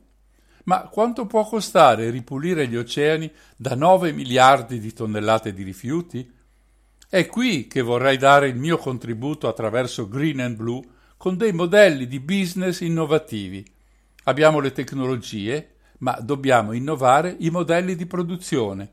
[0.64, 6.32] Ma quanto può costare ripulire gli oceani da 9 miliardi di tonnellate di rifiuti?
[7.10, 10.82] È qui che vorrei dare il mio contributo attraverso Green and Blue
[11.18, 13.64] con dei modelli di business innovativi.
[14.24, 15.73] Abbiamo le tecnologie,
[16.04, 18.92] ma dobbiamo innovare i modelli di produzione,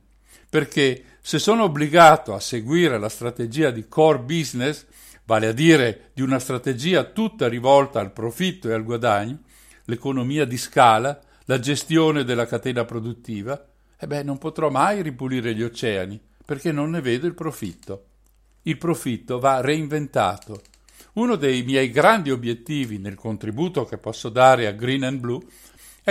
[0.48, 4.86] perché se sono obbligato a seguire la strategia di core business,
[5.24, 9.40] vale a dire di una strategia tutta rivolta al profitto e al guadagno,
[9.86, 13.61] l'economia di scala, la gestione della catena produttiva,
[13.98, 18.04] e beh, non potrò mai ripulire gli oceani, perché non ne vedo il profitto.
[18.62, 20.62] Il profitto va reinventato.
[21.14, 25.42] Uno dei miei grandi obiettivi nel contributo che posso dare a Green and Blue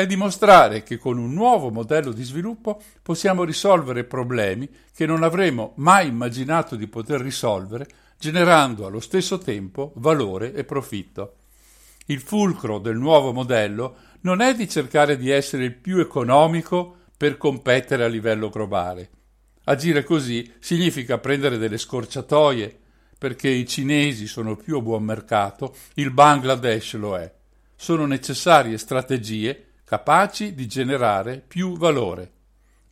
[0.01, 5.73] è dimostrare che con un nuovo modello di sviluppo possiamo risolvere problemi che non avremmo
[5.77, 7.87] mai immaginato di poter risolvere,
[8.17, 11.35] generando allo stesso tempo valore e profitto.
[12.07, 17.37] Il fulcro del nuovo modello non è di cercare di essere il più economico per
[17.37, 19.09] competere a livello globale.
[19.65, 22.77] Agire così significa prendere delle scorciatoie,
[23.17, 27.31] perché i cinesi sono più a buon mercato, il Bangladesh lo è.
[27.75, 32.31] Sono necessarie strategie capaci di generare più valore.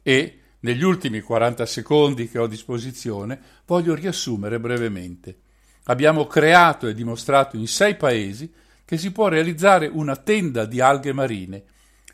[0.01, 5.41] E, negli ultimi 40 secondi che ho a disposizione, voglio riassumere brevemente.
[5.83, 8.51] Abbiamo creato e dimostrato in sei paesi
[8.83, 11.63] che si può realizzare una tenda di alghe marine.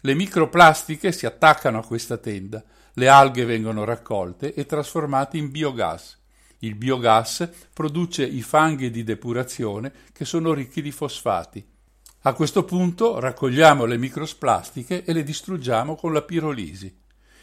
[0.02, 2.62] Le microplastiche si attaccano a questa tenda,
[2.96, 6.20] le alghe vengono raccolte e trasformate in biogas.
[6.60, 11.72] Il biogas produce i fanghi di depurazione che sono ricchi di fosfati.
[12.26, 16.96] A questo punto raccogliamo le microplastiche e le distruggiamo con la pirolisi.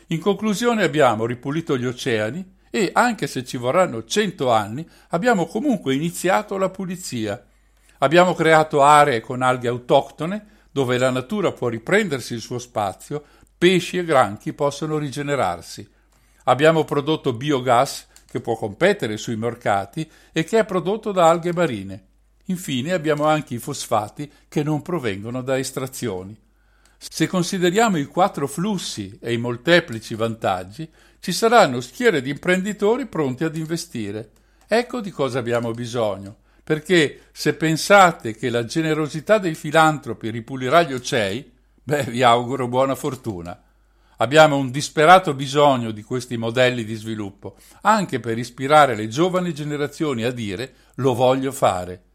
[0.06, 5.94] In conclusione abbiamo ripulito gli oceani e, anche se ci vorranno cento anni, abbiamo comunque
[5.94, 7.44] iniziato la pulizia.
[7.98, 13.22] Abbiamo creato aree con alghe autoctone dove la natura può riprendersi il suo spazio,
[13.58, 15.86] pesci e granchi possono rigenerarsi.
[16.44, 22.04] Abbiamo prodotto biogas che può competere sui mercati e che è prodotto da alghe marine.
[22.50, 26.36] Infine abbiamo anche i fosfati che non provengono da estrazioni.
[26.98, 30.90] Se consideriamo i quattro flussi e i molteplici vantaggi,
[31.20, 34.32] ci saranno schiere di imprenditori pronti ad investire.
[34.66, 40.92] Ecco di cosa abbiamo bisogno perché se pensate che la generosità dei filantropi ripulirà gli
[40.92, 41.50] oceani,
[41.82, 43.60] beh, vi auguro buona fortuna.
[44.18, 50.24] Abbiamo un disperato bisogno di questi modelli di sviluppo, anche per ispirare le giovani generazioni
[50.24, 52.09] a dire lo voglio fare.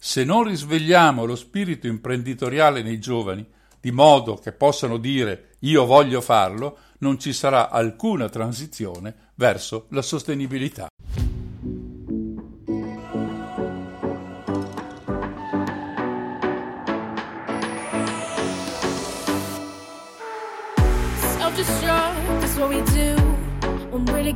[0.00, 3.44] Se non risvegliamo lo spirito imprenditoriale nei giovani,
[3.80, 10.02] di modo che possano dire io voglio farlo, non ci sarà alcuna transizione verso la
[10.02, 10.88] sostenibilità.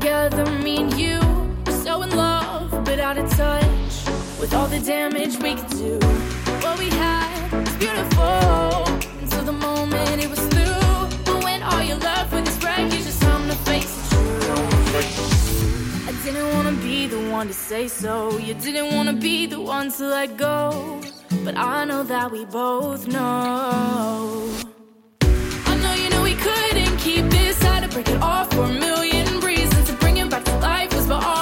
[0.02, 1.20] Together, me and you.
[1.84, 3.81] So in love, but out of touch
[4.42, 5.94] with all the damage we could do.
[6.64, 8.82] What we had was beautiful
[9.22, 10.96] until the moment it was through.
[11.24, 16.08] But when all you're left with is wreckage, it's time to face the truth.
[16.08, 18.36] I didn't wanna be the one to say so.
[18.38, 21.00] You didn't wanna be the one to let go.
[21.44, 24.50] But I know that we both know.
[25.70, 27.62] I know you knew we couldn't keep this.
[27.62, 29.86] Had to break it off for a million reasons.
[29.88, 31.41] To bring it back to life was beyond our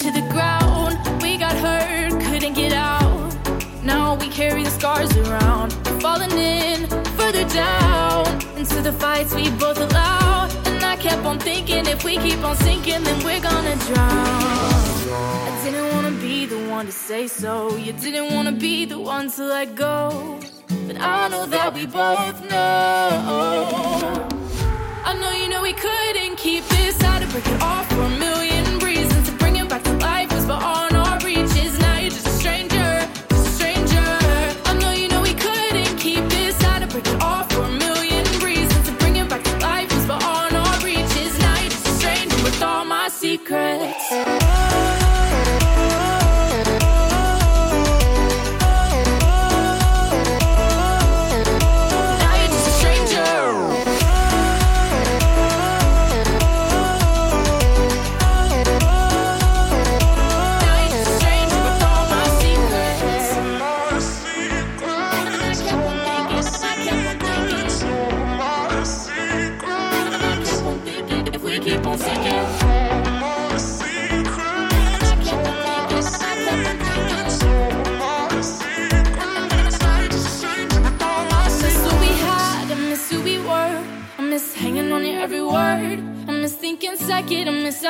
[7.53, 8.25] down
[8.57, 10.47] into the fights we both allow.
[10.65, 14.81] And I kept on thinking if we keep on sinking, then we're gonna drown.
[15.47, 17.75] I didn't wanna be the one to say so.
[17.75, 20.39] You didn't wanna be the one to let go.
[20.87, 24.27] But I know that we both know.
[25.03, 26.91] I know you know we couldn't keep this.
[27.21, 29.29] To break it off for a million reasons.
[29.29, 30.80] To bring it back to life was beyond our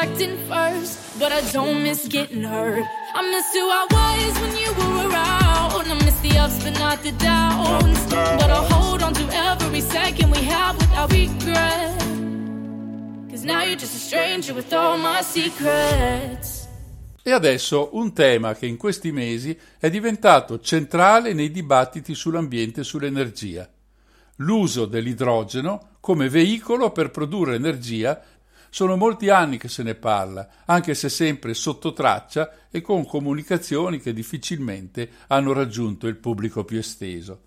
[0.02, 0.98] acting first.
[1.20, 2.86] But I don't miss getting hurt.
[3.14, 5.88] I miss who I was when you were around.
[5.92, 8.00] I miss the ups, but not the downs.
[8.10, 12.00] But I'll hold on to every second we have without regret.
[13.30, 16.60] Cause now you're just a stranger with all my secrets.
[17.24, 22.84] E adesso un tema che in questi mesi è diventato centrale nei dibattiti sull'ambiente e
[22.84, 23.70] sull'energia.
[24.38, 28.20] L'uso dell'idrogeno come veicolo per produrre energia
[28.74, 34.00] sono molti anni che se ne parla, anche se sempre sotto traccia e con comunicazioni
[34.00, 37.42] che difficilmente hanno raggiunto il pubblico più esteso.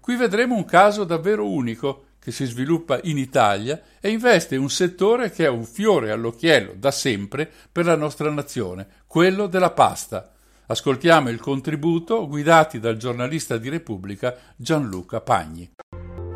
[0.00, 5.30] Qui vedremo un caso davvero unico che si sviluppa in Italia e investe un settore
[5.30, 10.32] che è un fiore all'occhiello da sempre per la nostra nazione, quello della pasta.
[10.66, 15.70] Ascoltiamo il contributo guidati dal giornalista di Repubblica Gianluca Pagni.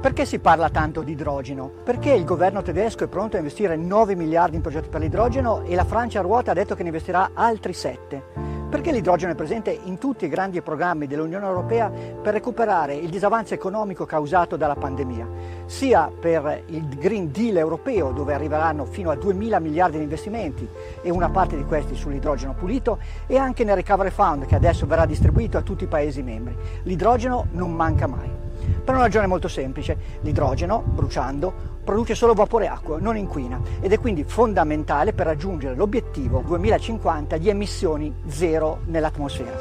[0.05, 1.71] Perché si parla tanto di idrogeno?
[1.83, 5.75] Perché il governo tedesco è pronto a investire 9 miliardi in progetti per l'idrogeno e
[5.75, 8.23] la Francia a ruota ha detto che ne investirà altri 7?
[8.69, 13.55] Perché l'idrogeno è presente in tutti i grandi programmi dell'Unione Europea per recuperare il disavanzo
[13.55, 15.27] economico causato dalla pandemia,
[15.65, 20.69] sia per il Green Deal europeo dove arriveranno fino a 2 mila miliardi di investimenti
[21.01, 25.07] e una parte di questi sull'idrogeno pulito e anche nel Recovery Fund che adesso verrà
[25.07, 26.55] distribuito a tutti i Paesi membri.
[26.83, 28.44] L'idrogeno non manca mai.
[28.85, 31.53] Per una ragione molto semplice, l'idrogeno, bruciando,
[31.85, 37.49] produce solo vapore acqua, non inquina ed è quindi fondamentale per raggiungere l'obiettivo 2050 di
[37.49, 39.61] emissioni zero nell'atmosfera.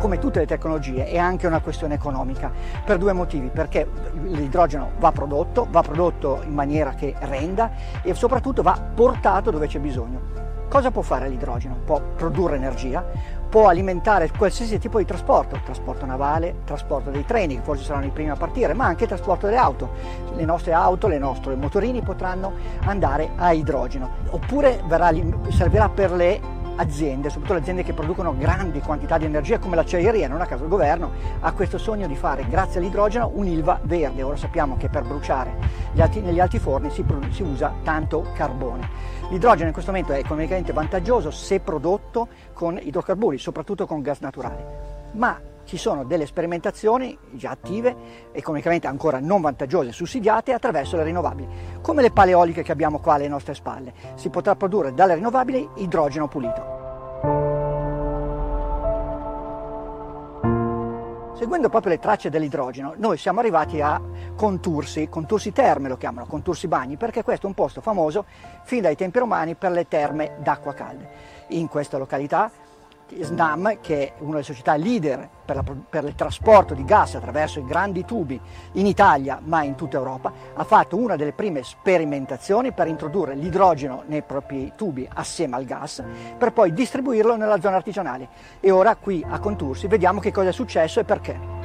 [0.00, 2.50] Come tutte le tecnologie è anche una questione economica
[2.84, 3.88] per due motivi, perché
[4.22, 7.70] l'idrogeno va prodotto, va prodotto in maniera che renda
[8.02, 10.20] e soprattutto va portato dove c'è bisogno.
[10.68, 11.76] Cosa può fare l'idrogeno?
[11.84, 13.04] Può produrre energia,
[13.52, 18.08] può alimentare qualsiasi tipo di trasporto, trasporto navale, trasporto dei treni, che forse saranno i
[18.08, 19.90] primi a partire, ma anche trasporto delle auto.
[20.34, 22.54] Le nostre auto, le nostre motorini potranno
[22.86, 25.12] andare a idrogeno, oppure verrà,
[25.50, 26.40] servirà per le
[26.76, 30.62] aziende, soprattutto le aziende che producono grandi quantità di energia come l'acciaieria, non a caso
[30.62, 35.02] il governo ha questo sogno di fare grazie all'idrogeno un'ilva verde, ora sappiamo che per
[35.04, 35.54] bruciare
[35.98, 38.88] alti, negli alti forni si, si usa tanto carbone.
[39.30, 42.28] L'idrogeno in questo momento è economicamente vantaggioso se prodotto
[42.62, 49.18] con idrocarburi, soprattutto con gas naturale, ma ci sono delle sperimentazioni già attive, economicamente ancora
[49.18, 51.48] non vantaggiose, sussidiate attraverso le rinnovabili,
[51.80, 53.92] come le pale eoliche che abbiamo qua alle nostre spalle.
[54.14, 56.80] Si potrà produrre dalle rinnovabili idrogeno pulito.
[61.34, 64.00] Seguendo proprio le tracce dell'idrogeno, noi siamo arrivati a
[64.36, 68.24] Contursi, Contursi Terme lo chiamano, Contursi Bagni, perché questo è un posto famoso
[68.62, 71.31] fin dai tempi romani per le terme d'acqua calda.
[71.48, 72.50] In questa località
[73.20, 77.58] SNAM, che è una delle società leader per, la, per, il trasporto di gas attraverso
[77.58, 78.40] i grandi tubi
[78.72, 84.02] in Italia ma in tutta Europa, ha fatto una delle prime sperimentazioni per introdurre l'idrogeno
[84.06, 86.02] nei propri tubi assieme al gas
[86.38, 88.28] per poi distribuirlo nella zona artigianale.
[88.60, 91.61] E ora qui a Contursi vediamo che cosa è successo e perché.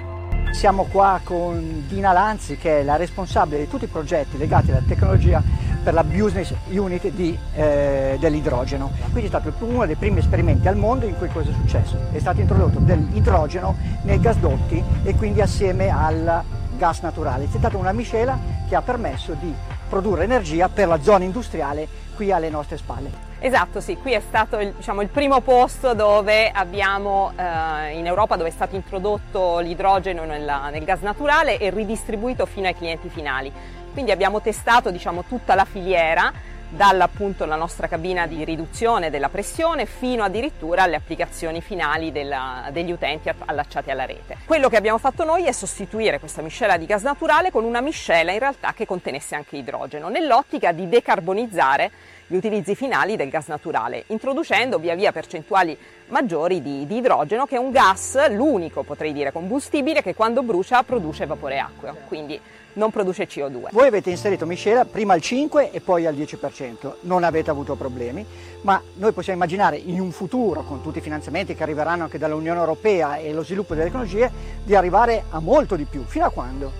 [0.57, 4.81] Siamo qua con Dina Lanzi che è la responsabile di tutti i progetti legati alla
[4.81, 5.39] tecnologia
[5.83, 7.05] per la business unit
[7.53, 8.89] eh, dell'idrogeno.
[9.11, 11.99] Quindi è stato uno dei primi esperimenti al mondo in cui cosa è successo?
[12.11, 16.41] È stato introdotto dell'idrogeno nei gasdotti e quindi assieme al
[16.75, 17.43] gas naturale.
[17.43, 18.35] È stata una miscela
[18.67, 19.53] che ha permesso di
[19.87, 23.26] produrre energia per la zona industriale qui alle nostre spalle.
[23.39, 28.35] Esatto, sì, qui è stato il, diciamo, il primo posto dove abbiamo eh, in Europa
[28.35, 33.51] dove è stato introdotto l'idrogeno nella, nel gas naturale e ridistribuito fino ai clienti finali.
[33.93, 36.33] Quindi abbiamo testato diciamo, tutta la filiera
[36.69, 42.69] dalla appunto la nostra cabina di riduzione della pressione fino addirittura alle applicazioni finali della,
[42.71, 44.37] degli utenti allacciati alla rete.
[44.45, 48.31] Quello che abbiamo fatto noi è sostituire questa miscela di gas naturale con una miscela
[48.31, 51.91] in realtà che contenesse anche idrogeno, nell'ottica di decarbonizzare
[52.27, 57.55] gli utilizzi finali del gas naturale, introducendo via via percentuali maggiori di, di idrogeno, che
[57.55, 62.39] è un gas, l'unico potrei dire combustibile, che quando brucia produce vapore acqueo, quindi
[62.77, 63.69] non produce CO2.
[63.71, 68.25] Voi avete inserito miscela prima al 5 e poi al 10%, non avete avuto problemi,
[68.61, 72.59] ma noi possiamo immaginare in un futuro, con tutti i finanziamenti che arriveranno anche dall'Unione
[72.59, 74.31] Europea e lo sviluppo delle tecnologie,
[74.63, 76.03] di arrivare a molto di più.
[76.05, 76.71] Fino a quando?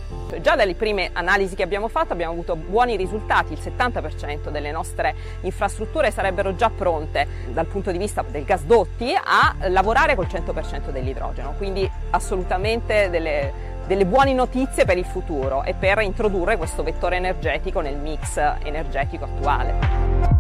[0.42, 5.16] Già dalle prime analisi che abbiamo fatto abbiamo avuto buoni risultati, il 70% delle nostre
[5.42, 11.54] infrastrutture sarebbero già pronte dal punto di vista del gasdotti a lavorare col 100% dell'idrogeno,
[11.58, 17.80] quindi assolutamente delle, delle buone notizie per il futuro e per introdurre questo vettore energetico
[17.80, 19.76] nel mix energetico attuale.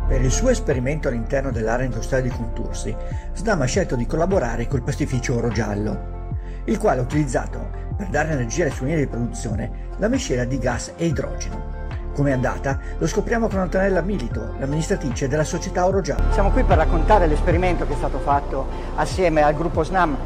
[0.06, 2.95] Per il suo esperimento all'interno dell'area industriale di Contursi,
[3.34, 6.36] SNAM ha scelto di collaborare col pastificio Oro Giallo,
[6.66, 10.60] il quale ha utilizzato per dare energia alle sue linee di produzione la miscela di
[10.60, 11.76] gas e idrogeno.
[12.14, 12.80] Come è andata?
[12.98, 16.32] Lo scopriamo con Antonella Milito, l'amministratrice della società Oro Giallo.
[16.34, 20.18] Siamo qui per raccontare l'esperimento che è stato fatto assieme al gruppo SNAM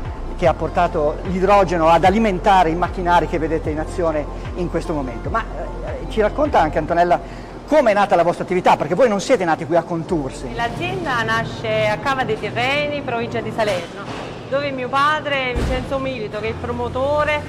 [0.42, 4.26] che ha portato l'idrogeno ad alimentare i macchinari che vedete in azione
[4.56, 5.30] in questo momento.
[5.30, 7.20] Ma eh, ci racconta anche Antonella
[7.68, 8.76] come è nata la vostra attività?
[8.76, 10.52] Perché voi non siete nati qui a Contursi.
[10.56, 14.02] L'azienda nasce a Cava dei Tirreni, provincia di Salerno,
[14.50, 17.40] dove mio padre, Vincenzo Milito, che è il promotore,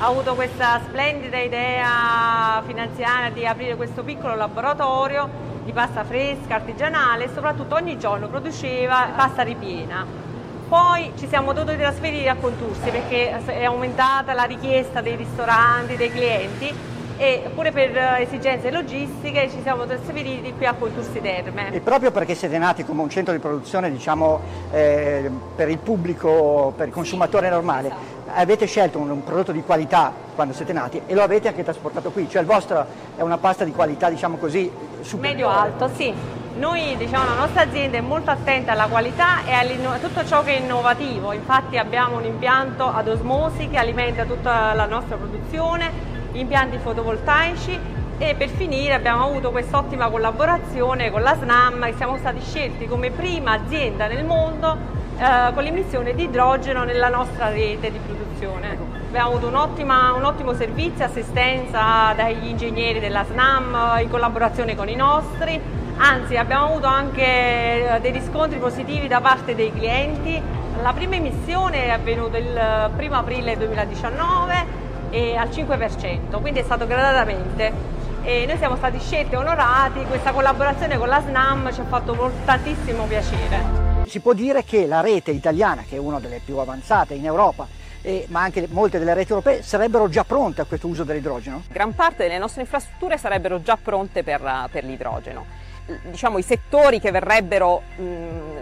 [0.00, 5.28] ha avuto questa splendida idea finanziaria di aprire questo piccolo laboratorio
[5.64, 10.29] di pasta fresca, artigianale e soprattutto ogni giorno produceva pasta ripiena.
[10.70, 16.12] Poi ci siamo dovuti trasferire a Contursi perché è aumentata la richiesta dei ristoranti, dei
[16.12, 16.72] clienti
[17.16, 21.72] e pure per esigenze logistiche ci siamo trasferiti qui a Contursi Terme.
[21.72, 24.40] E proprio perché siete nati come un centro di produzione diciamo,
[24.70, 28.30] eh, per il pubblico, per il consumatore sì, normale, esatto.
[28.34, 32.12] avete scelto un, un, prodotto di qualità quando siete nati e lo avete anche trasportato
[32.12, 35.34] qui, cioè il vostro è una pasta di qualità diciamo così superiore.
[35.34, 36.39] Medio-alto, sì.
[36.60, 40.58] Noi diciamo la nostra azienda è molto attenta alla qualità e a tutto ciò che
[40.58, 45.90] è innovativo, infatti abbiamo un impianto ad osmosi che alimenta tutta la nostra produzione
[46.32, 47.78] impianti fotovoltaici
[48.18, 53.10] e per finire abbiamo avuto quest'ottima collaborazione con la SNAM e siamo stati scelti come
[53.10, 54.76] prima azienda nel mondo
[55.16, 58.76] eh, con l'emissione di idrogeno nella nostra rete di produzione.
[59.08, 64.94] Abbiamo avuto un, un ottimo servizio, assistenza dagli ingegneri della SNAM in collaborazione con i
[64.94, 70.40] nostri, anzi abbiamo avuto anche eh, dei riscontri positivi da parte dei clienti.
[70.82, 76.86] La prima emissione è avvenuta il 1 aprile 2019 e al 5%, quindi è stato
[76.86, 77.98] gradatamente.
[78.22, 82.30] E noi siamo stati scelti e onorati, questa collaborazione con la SNAM ci ha fatto
[82.44, 83.88] tantissimo piacere.
[84.06, 87.66] Si può dire che la rete italiana, che è una delle più avanzate in Europa,
[88.02, 91.62] eh, ma anche molte delle reti europee sarebbero già pronte a questo uso dell'idrogeno?
[91.70, 95.59] Gran parte delle nostre infrastrutture sarebbero già pronte per, per l'idrogeno
[96.02, 98.02] diciamo, i settori che verrebbero mh,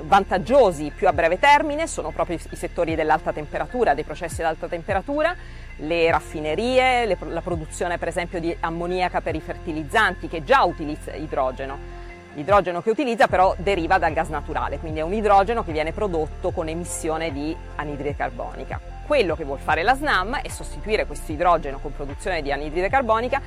[0.03, 4.69] vantaggiosi più a breve termine sono proprio i settori dell'alta temperatura, dei processi ad alta
[4.69, 5.35] temperatura,
[5.77, 11.15] le raffinerie, le, la produzione per esempio di ammoniaca per i fertilizzanti che già utilizza
[11.15, 11.97] idrogeno.
[12.35, 16.51] L'idrogeno che utilizza però deriva dal gas naturale, quindi è un idrogeno che viene prodotto
[16.53, 18.81] con emissione di anidride carbonica.
[19.09, 23.41] quello che vuol fare la SNAM è sostituire questo idrogeno con produzione di anidride carbonica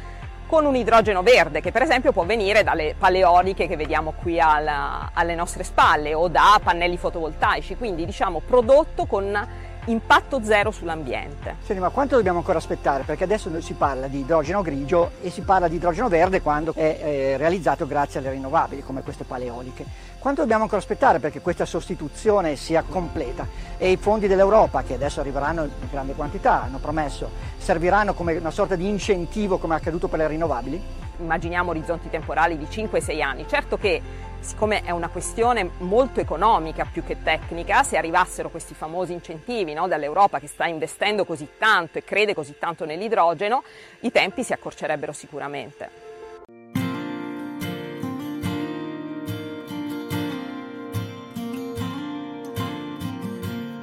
[0.52, 5.12] con un idrogeno verde che per esempio può venire dalle paleoliche che vediamo qui alla,
[5.14, 9.48] alle nostre spalle o da pannelli fotovoltaici, quindi diciamo prodotto con
[9.86, 11.56] impatto zero sull'ambiente.
[11.64, 13.04] Senti, ma quanto dobbiamo ancora aspettare?
[13.04, 17.00] Perché adesso si parla di idrogeno grigio e si parla di idrogeno verde quando è
[17.02, 19.86] eh, realizzato grazie alle rinnovabili, come queste paleoliche.
[20.20, 23.48] Quanto dobbiamo ancora aspettare perché questa sostituzione sia completa?
[23.78, 28.52] E i fondi dell'Europa, che adesso arriveranno in grande quantità, hanno promesso, serviranno come una
[28.52, 30.82] sorta di incentivo come è accaduto per le rinnovabili?
[31.22, 33.48] Immaginiamo orizzonti temporali di 5-6 anni.
[33.48, 34.02] Certo che
[34.40, 39.88] siccome è una questione molto economica più che tecnica, se arrivassero questi famosi incentivi no,
[39.88, 43.64] dall'Europa che sta investendo così tanto e crede così tanto nell'idrogeno,
[44.02, 46.10] i tempi si accorcerebbero sicuramente.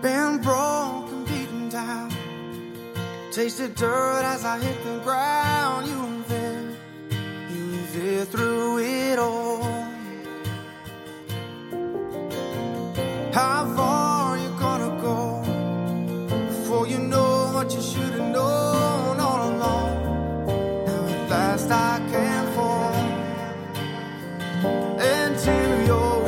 [0.00, 2.08] Been broken, beaten down.
[3.32, 5.86] Tasted dirt as I hit the ground.
[5.86, 6.18] You
[7.98, 9.62] there, through it all.
[13.32, 15.42] How far you gonna go
[16.48, 19.92] before you know what you should have known all along?
[20.86, 22.94] Now at last I can fall
[25.14, 26.27] into your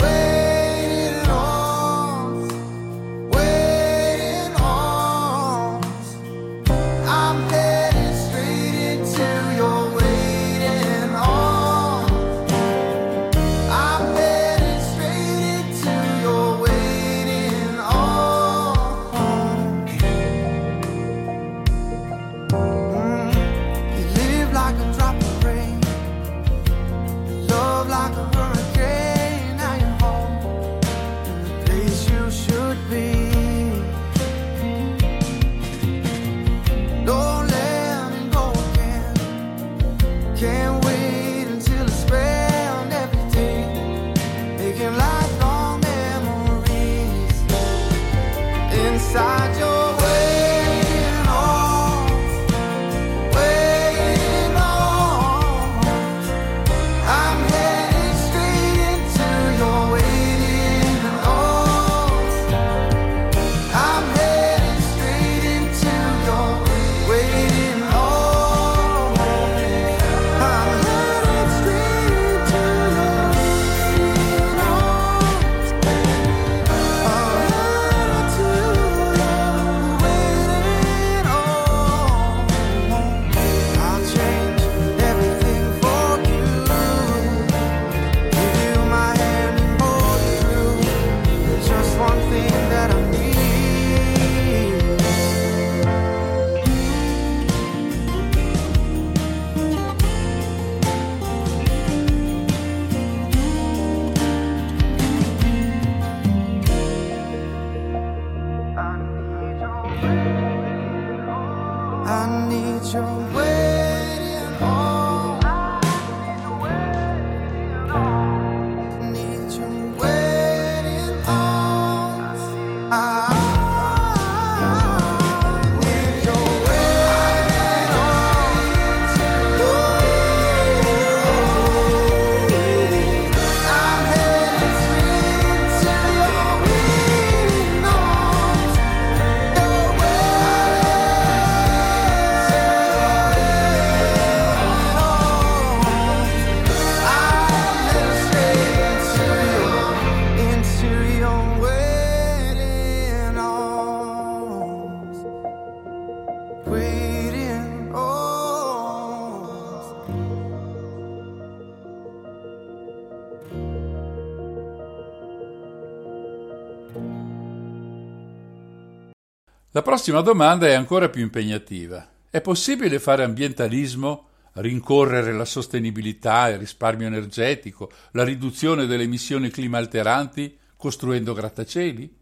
[169.80, 172.06] La prossima domanda è ancora più impegnativa.
[172.28, 174.26] È possibile fare ambientalismo,
[174.56, 182.14] rincorrere la sostenibilità, il risparmio energetico, la riduzione delle emissioni climalteranti costruendo grattacieli?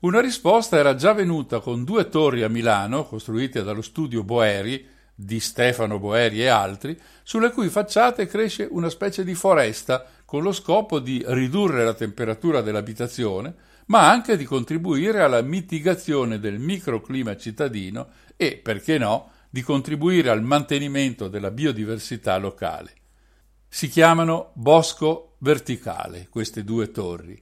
[0.00, 4.82] Una risposta era già venuta con due torri a Milano, costruite dallo studio Boeri,
[5.14, 10.52] di Stefano Boeri e altri, sulle cui facciate cresce una specie di foresta con lo
[10.52, 13.54] scopo di ridurre la temperatura dell'abitazione,
[13.86, 20.42] ma anche di contribuire alla mitigazione del microclima cittadino e, perché no, di contribuire al
[20.42, 22.92] mantenimento della biodiversità locale.
[23.68, 27.40] Si chiamano Bosco Verticale queste due torri.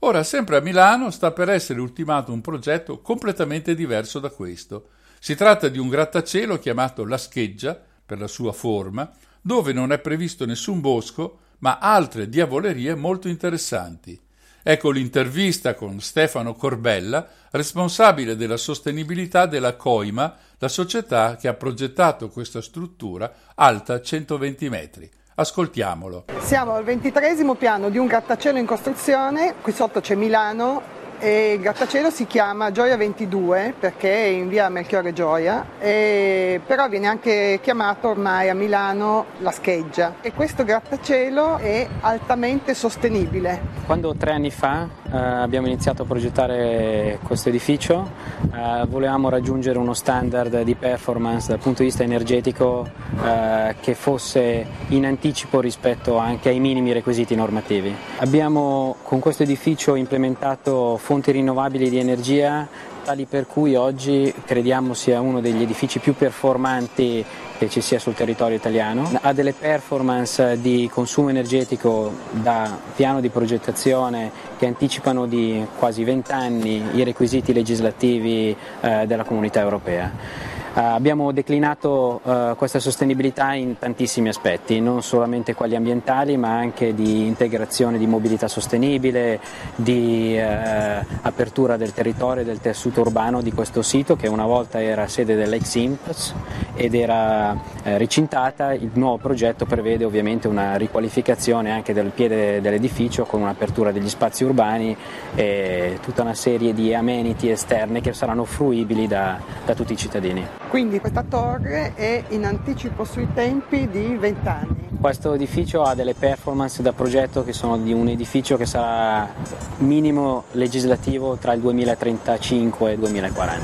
[0.00, 4.88] Ora, sempre a Milano, sta per essere ultimato un progetto completamente diverso da questo.
[5.18, 9.98] Si tratta di un grattacielo chiamato La Scheggia, per la sua forma, dove non è
[9.98, 14.20] previsto nessun bosco, ma altre diavolerie molto interessanti.
[14.66, 22.30] Ecco l'intervista con Stefano Corbella, responsabile della sostenibilità della Coima, la società che ha progettato
[22.30, 25.10] questa struttura alta 120 metri.
[25.34, 26.24] Ascoltiamolo.
[26.40, 31.60] Siamo al ventitresimo piano di un grattacielo in costruzione, qui sotto c'è Milano e il
[31.60, 38.10] grattacielo si chiama Gioia 22 perché è in via Melchiorre Gioia, però viene anche chiamato
[38.10, 43.72] ormai a Milano la scheggia e questo grattacielo è altamente sostenibile.
[43.86, 48.10] Quando tre anni fa eh, abbiamo iniziato a progettare questo edificio,
[48.52, 52.86] eh, volevamo raggiungere uno standard di performance dal punto di vista energetico
[53.22, 57.94] eh, che fosse in anticipo rispetto anche ai minimi requisiti normativi.
[58.18, 62.66] Abbiamo con questo edificio implementato fonti rinnovabili di energia
[63.04, 67.24] tali per cui oggi crediamo sia uno degli edifici più performanti
[67.56, 69.10] che ci sia sul territorio italiano.
[69.20, 76.32] Ha delle performance di consumo energetico da piano di progettazione che anticipano di quasi 20
[76.32, 80.53] anni i requisiti legislativi eh, della comunità europea.
[80.74, 86.94] Uh, abbiamo declinato uh, questa sostenibilità in tantissimi aspetti, non solamente quelli ambientali, ma anche
[86.94, 89.38] di integrazione di mobilità sostenibile,
[89.76, 94.82] di uh, apertura del territorio e del tessuto urbano di questo sito che una volta
[94.82, 96.34] era sede dell'ex Imps
[96.74, 98.72] ed era recintata.
[98.72, 104.42] Il nuovo progetto prevede ovviamente una riqualificazione anche del piede dell'edificio con un'apertura degli spazi
[104.42, 104.96] urbani
[105.36, 110.63] e tutta una serie di amenity esterne che saranno fruibili da, da tutti i cittadini.
[110.74, 114.88] Quindi questa torre è in anticipo sui tempi di 20 anni.
[115.00, 119.32] Questo edificio ha delle performance da progetto che sono di un edificio che sarà
[119.76, 123.62] minimo legislativo tra il 2035 e il 2040.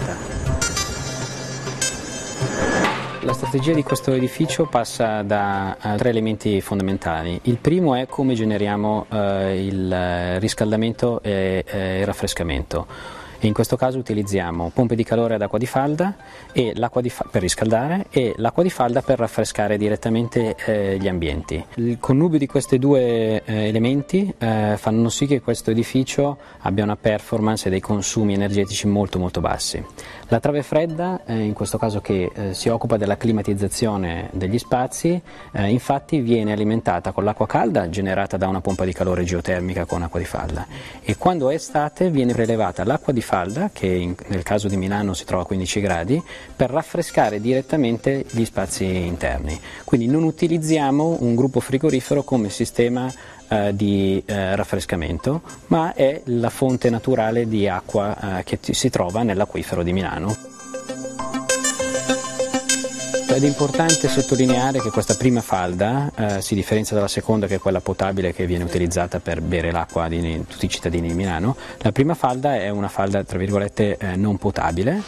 [3.22, 7.40] La strategia di questo edificio passa da uh, tre elementi fondamentali.
[7.42, 9.16] Il primo è come generiamo uh,
[9.48, 13.18] il riscaldamento e uh, il raffrescamento.
[13.43, 16.14] In questo caso utilizziamo pompe di calore ad acqua di falda
[17.01, 21.64] di fa- per riscaldare e l'acqua di falda per raffrescare direttamente eh, gli ambienti.
[21.76, 26.97] Il connubio di questi due eh, elementi eh, fanno sì che questo edificio abbia una
[26.97, 29.82] performance e dei consumi energetici molto molto bassi.
[30.31, 35.20] La trave fredda, eh, in questo caso che eh, si occupa della climatizzazione degli spazi,
[35.51, 40.03] eh, infatti viene alimentata con l'acqua calda generata da una pompa di calore geotermica con
[40.03, 40.68] acqua di falda
[41.03, 45.14] e quando è estate viene prelevata l'acqua di falda, che in, nel caso di Milano
[45.14, 46.22] si trova a 15 gradi,
[46.55, 49.61] per raffrescare direttamente gli spazi interni.
[49.83, 53.12] Quindi non utilizziamo un gruppo frigorifero come sistema
[53.51, 59.22] eh, di eh, raffrescamento, ma è la fonte naturale di acqua eh, che si trova
[59.22, 60.36] nell'acquifero di Milano.
[63.32, 67.59] Ed è importante sottolineare che questa prima falda eh, si differenzia dalla seconda che è
[67.59, 71.57] quella potabile che viene utilizzata per bere l'acqua di tutti i cittadini di Milano.
[71.78, 75.03] La prima falda è una falda tra virgolette eh, non potabile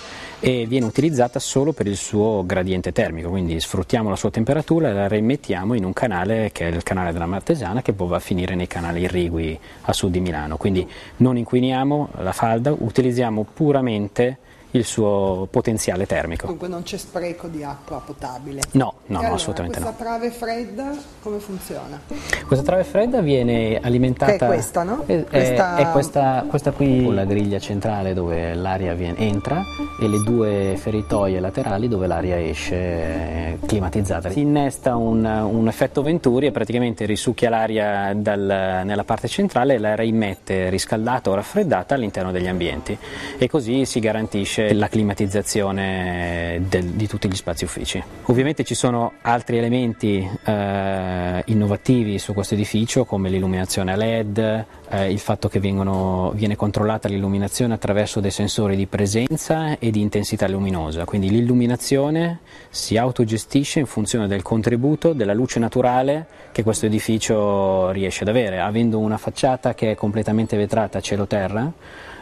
[0.45, 4.93] e viene utilizzata solo per il suo gradiente termico, quindi sfruttiamo la sua temperatura e
[4.93, 8.18] la reimmettiamo in un canale che è il canale della Martesana che poi va a
[8.18, 10.84] finire nei canali irrigui a sud di Milano, quindi
[11.18, 14.38] non inquiniamo la falda, utilizziamo puramente
[14.73, 16.47] il suo potenziale termico.
[16.47, 18.62] Dunque non c'è spreco di acqua potabile.
[18.73, 20.05] No, no, no allora, assolutamente questa no.
[20.05, 22.01] trave fredda come funziona?
[22.47, 24.37] Questa trave fredda viene alimentata...
[24.37, 25.05] Che è questa, no?
[25.07, 25.77] È, questa...
[25.77, 29.62] è questa, questa, qui con la griglia centrale dove l'aria viene, entra
[30.01, 34.31] e le due feritoie laterali dove l'aria esce eh, climatizzata.
[34.31, 39.79] Si innesta un, un, effetto Venturi e praticamente risucchia l'aria dal, nella parte centrale e
[39.79, 42.97] la reimmette riscaldata o raffreddata all'interno degli ambienti
[43.39, 48.03] e così si garantisce la climatizzazione del, di tutti gli spazi uffici.
[48.27, 55.11] Ovviamente ci sono altri elementi eh, innovativi su questo edificio come l'illuminazione a LED, eh,
[55.11, 60.49] il fatto che vengono, viene controllata l'illuminazione attraverso dei sensori di presenza e di intensità
[60.49, 62.41] luminosa, quindi l'illuminazione
[62.71, 68.61] si autogestisce in funzione del contributo della luce naturale che questo edificio riesce ad avere,
[68.61, 71.73] avendo una facciata che è completamente vetrata a cielo-terra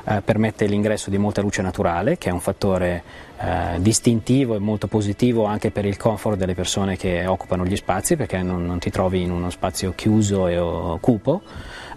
[0.05, 3.03] eh, permette l'ingresso di molta luce naturale, che è un fattore
[3.39, 8.17] eh, distintivo e molto positivo anche per il comfort delle persone che occupano gli spazi,
[8.17, 11.41] perché non, non ti trovi in uno spazio chiuso e cupo.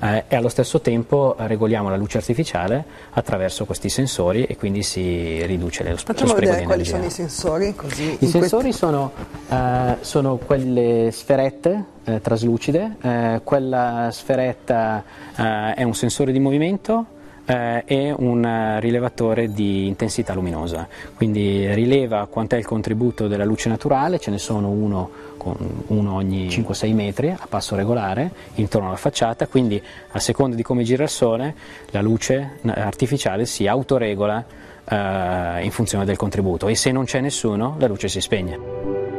[0.01, 5.45] eh, e allo stesso tempo regoliamo la luce artificiale attraverso questi sensori e quindi si
[5.45, 6.95] riduce lo, Facciamo lo spreco di quali energia.
[6.95, 7.75] sono i sensori.
[7.75, 9.11] Così I sensori sono,
[9.49, 15.03] eh, sono quelle sferette eh, traslucide, eh, quella sferetta
[15.35, 17.05] è un sensore di movimento
[17.45, 24.19] eh, e un rilevatore di intensità luminosa, quindi rileva quant'è il contributo della luce naturale,
[24.19, 25.55] ce ne sono uno, con,
[25.87, 29.81] uno ogni 5-6 metri a passo regolare intorno alla facciata, quindi
[30.11, 31.55] a seconda di come gira il sole
[31.91, 34.45] la luce artificiale si autoregola
[34.85, 36.67] eh, in funzione del contributo.
[36.67, 39.12] E se non c'è nessuno la luce si spegne.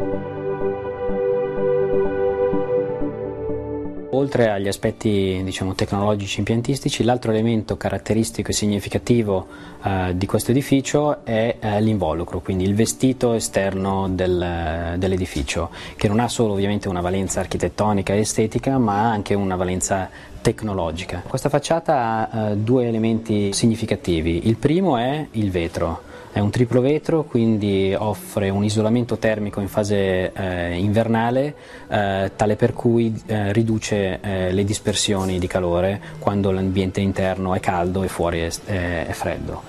[4.14, 9.46] Oltre agli aspetti diciamo, tecnologici impiantistici, l'altro elemento caratteristico e significativo
[9.82, 16.20] eh, di questo edificio è eh, l'involucro, quindi il vestito esterno del- dell'edificio, che non
[16.20, 20.08] ha solo ovviamente una valenza architettonica e estetica, ma anche una valenza
[20.40, 21.24] tecnologica.
[21.26, 24.46] Questa facciata ha eh, due elementi significativi.
[24.46, 26.12] Il primo è il vetro.
[26.35, 31.55] È un triplo vetro, quindi offre un isolamento termico in fase eh, invernale,
[31.89, 37.61] eh, tale per cui eh, riduce eh, le dispersioni di calore quando l'ambiente interno è
[37.61, 39.62] caldo e fuori è, è- è freddo.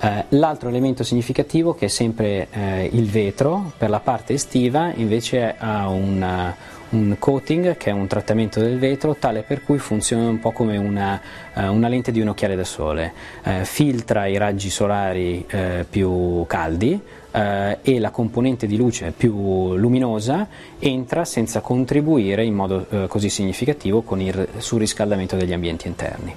[0.00, 5.56] Eh, l'altro elemento significativo che è sempre eh, il vetro, per la parte estiva invece
[5.58, 6.54] ha un,
[6.90, 10.76] un coating che è un trattamento del vetro tale per cui funziona un po' come
[10.76, 11.20] una,
[11.54, 13.12] eh, una lente di un occhiale da sole,
[13.42, 19.74] Eh, filtra i raggi solari eh, più caldi eh, e la componente di luce più
[19.76, 20.46] luminosa
[20.78, 26.34] entra senza contribuire in modo eh, così significativo con il surriscaldamento degli ambienti interni.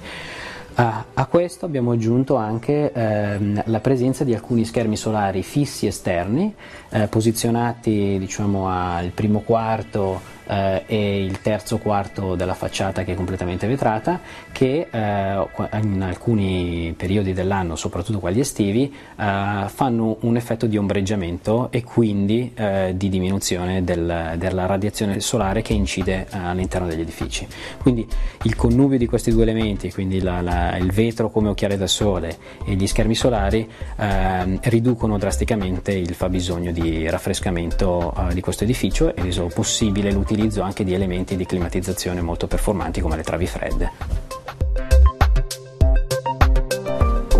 [0.74, 6.54] Ah, a questo abbiamo aggiunto anche ehm, la presenza di alcuni schermi solari fissi esterni,
[6.88, 10.20] eh, posizionati diciamo, al primo quarto
[10.52, 14.20] eh, e il terzo quarto della facciata che è completamente vetrata,
[14.52, 15.46] che eh,
[15.82, 18.84] in alcuni periodi dell'anno, soprattutto quelli estivi,
[19.18, 25.62] eh, fanno un effetto di ombreggiamento e quindi eh, di diminuzione del- della radiazione solare
[25.62, 27.46] che incide eh, all'interno degli edifici.
[27.80, 28.06] Quindi
[28.42, 32.36] il connubio di questi due elementi, quindi la- la- il vetro come occhiale da sole
[32.64, 39.14] e gli schermi solari, ehm, riducono drasticamente il fabbisogno di raffrescamento eh, di questo edificio
[39.14, 44.41] e reso possibile l'utilizzo anche di elementi di climatizzazione molto performanti come le travi fredde.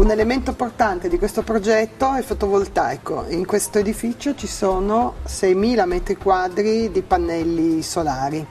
[0.03, 3.27] Un elemento portante di questo progetto è il fotovoltaico.
[3.29, 8.45] In questo edificio ci sono 6.000 metri quadri di pannelli solari.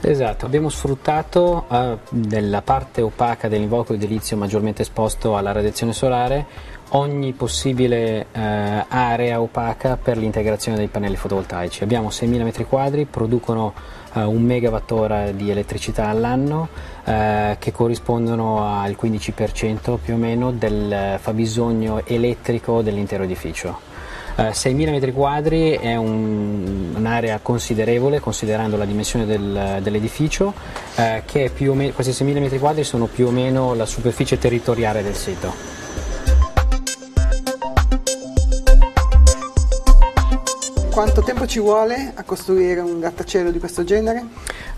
[0.00, 6.46] Esatto, abbiamo sfruttato eh, nella parte opaca dell'involucro edilizio maggiormente esposto alla radiazione solare
[6.90, 11.82] ogni possibile eh, area opaca per l'integrazione dei pannelli fotovoltaici.
[11.82, 13.74] Abbiamo 6.000 metri quadri, producono
[14.14, 16.68] eh, un megawattora di elettricità all'anno
[17.04, 23.86] eh, che corrispondono al 15% più o meno del fabbisogno elettrico dell'intero edificio.
[24.36, 30.52] Eh, 6.000 metri quadri è un- un'area considerevole considerando la dimensione del- dell'edificio,
[30.94, 31.22] eh,
[31.74, 35.77] meno, questi 6.000 metri quadri sono più o meno la superficie territoriale del sito.
[40.98, 44.20] Quanto tempo ci vuole a costruire un grattacielo di questo genere?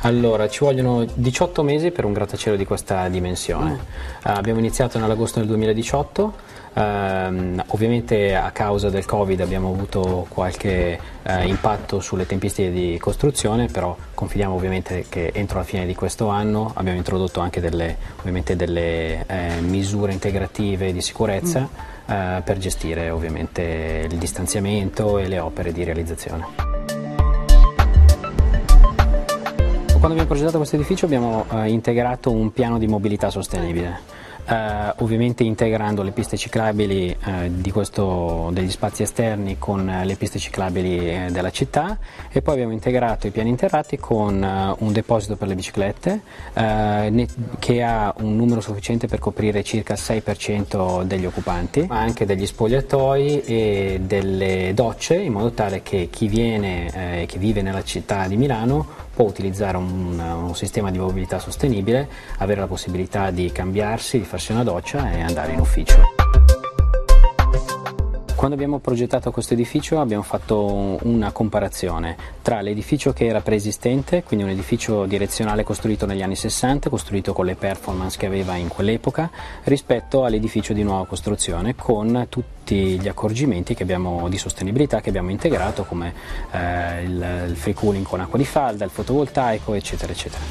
[0.00, 3.72] Allora, ci vogliono 18 mesi per un grattacielo di questa dimensione.
[3.72, 6.34] Eh, abbiamo iniziato nell'agosto del 2018,
[6.74, 13.68] ehm, ovviamente a causa del Covid abbiamo avuto qualche eh, impatto sulle tempistiche di costruzione,
[13.68, 19.24] però confidiamo ovviamente che entro la fine di questo anno abbiamo introdotto anche delle, delle
[19.26, 25.84] eh, misure integrative di sicurezza eh, per gestire ovviamente il distanziamento e le opere di
[25.84, 26.44] realizzazione.
[30.00, 34.00] Quando abbiamo progettato questo edificio abbiamo eh, integrato un piano di mobilità sostenibile.
[34.46, 40.38] Eh, ovviamente integrando le piste ciclabili eh, questo- degli spazi esterni con eh, le piste
[40.38, 41.98] ciclabili eh, della città.
[42.30, 46.20] E poi abbiamo integrato i piani interrati con eh, un deposito per le biciclette
[46.54, 52.00] eh, ne- che ha un numero sufficiente per coprire circa il 6% degli occupanti, ma
[52.00, 57.62] anche degli spogliatoi e delle docce in modo tale che chi viene, eh, chi vive
[57.62, 63.30] nella città di Milano può utilizzare un, un sistema di mobilità sostenibile, avere la possibilità
[63.30, 65.98] di cambiarsi, di farsi una doccia e andare in ufficio.
[68.34, 74.46] Quando abbiamo progettato questo edificio abbiamo fatto una comparazione tra l'edificio che era preesistente, quindi
[74.46, 79.30] un edificio direzionale costruito negli anni 60, costruito con le performance che aveva in quell'epoca,
[79.64, 85.30] rispetto all'edificio di nuova costruzione con tutti tutti gli accorgimenti abbiamo, di sostenibilità che abbiamo
[85.30, 86.14] integrato come
[86.52, 90.42] eh, il, il free cooling con acqua di falda, il fotovoltaico eccetera eccetera.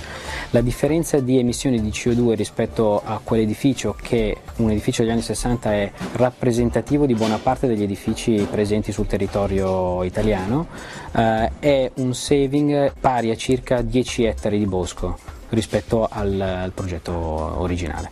[0.50, 5.72] La differenza di emissioni di CO2 rispetto a quell'edificio che un edificio degli anni 60
[5.72, 10.68] è rappresentativo di buona parte degli edifici presenti sul territorio italiano
[11.16, 15.18] eh, è un saving pari a circa 10 ettari di bosco
[15.50, 18.10] rispetto al, al progetto originale.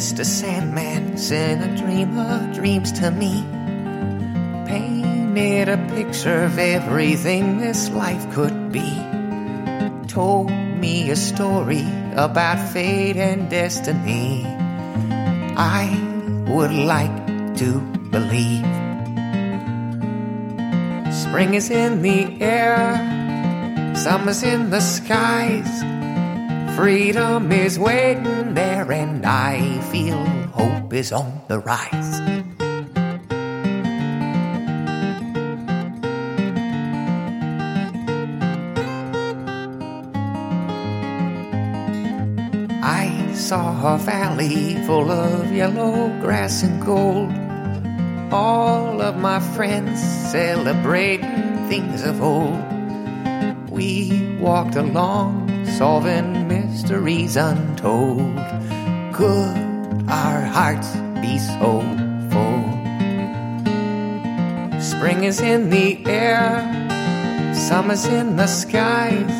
[0.00, 0.24] Mr.
[0.24, 3.44] Sandman, sent a dream of dreams to me.
[4.66, 8.96] Painted a picture of everything this life could be.
[10.08, 11.84] Told me a story
[12.16, 14.46] about fate and destiny.
[15.58, 15.84] I
[16.48, 18.64] would like to believe.
[21.12, 22.96] Spring is in the air,
[23.94, 25.99] summer's in the skies.
[26.80, 30.16] Freedom is waiting there, and I feel
[30.56, 32.20] hope is on the rise.
[42.82, 47.30] I saw a valley full of yellow grass and gold.
[48.32, 50.00] All of my friends
[50.32, 52.58] celebrating things of old.
[53.68, 58.36] We walked along, solving mysteries untold.
[59.12, 61.82] Could our hearts be so
[62.30, 62.64] full?
[64.80, 66.62] Spring is in the air,
[67.54, 69.38] summer's in the skies.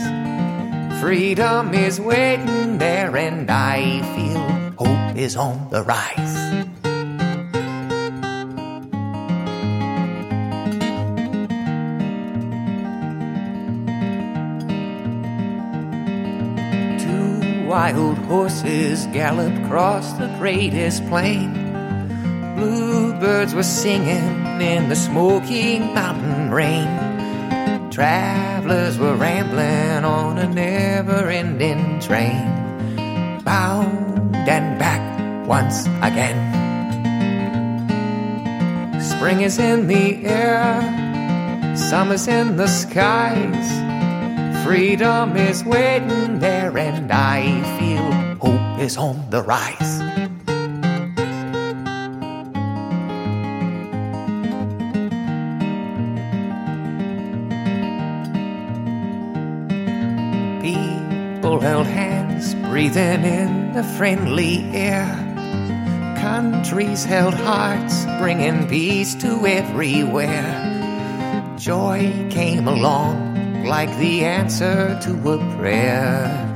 [1.01, 4.43] Freedom is waiting there, and I feel
[4.85, 6.70] hope is on the rise.
[17.71, 21.53] Wild horses galloped across the greatest plain.
[22.57, 26.89] Bluebirds were singing in the smoky mountain rain.
[27.93, 32.43] Travelers were rambling on a never ending train,
[33.45, 36.41] bound and back once again.
[39.01, 43.69] Spring is in the air, summer's in the skies.
[44.65, 46.60] Freedom is waiting there,
[46.95, 47.43] and I
[47.79, 48.11] feel
[48.41, 49.93] hope is on the rise.
[60.63, 65.07] People held hands, breathing in the friendly air.
[66.19, 70.67] Countries held hearts, bringing peace to everywhere.
[71.57, 76.50] Joy came along like the answer to a prayer.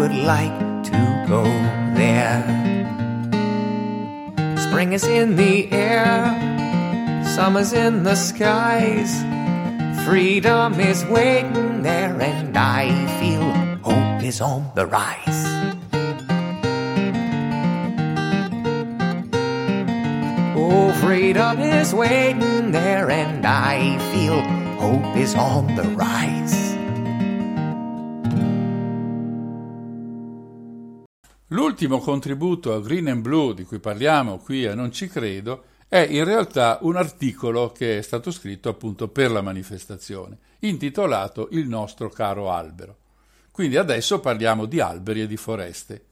[0.00, 1.44] Would like to go
[1.94, 2.40] there.
[4.56, 6.24] Spring is in the air,
[7.36, 9.12] summer's in the skies.
[10.06, 12.88] Freedom is waiting there, and I
[13.20, 13.44] feel
[13.82, 15.42] hope is on the rise.
[20.56, 24.40] Oh, freedom is waiting there, and I feel
[24.80, 26.59] hope is on the rise.
[31.80, 36.06] L'ultimo contributo a Green and Blue di cui parliamo qui a Non ci credo è
[36.10, 42.10] in realtà un articolo che è stato scritto appunto per la manifestazione, intitolato Il nostro
[42.10, 42.96] caro albero.
[43.50, 46.04] Quindi adesso parliamo di alberi e di foreste.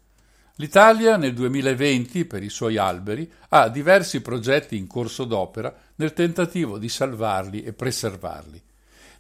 [0.55, 6.79] L'Italia nel 2020, per i suoi alberi, ha diversi progetti in corso d'opera nel tentativo
[6.79, 8.63] di salvarli e preservarli.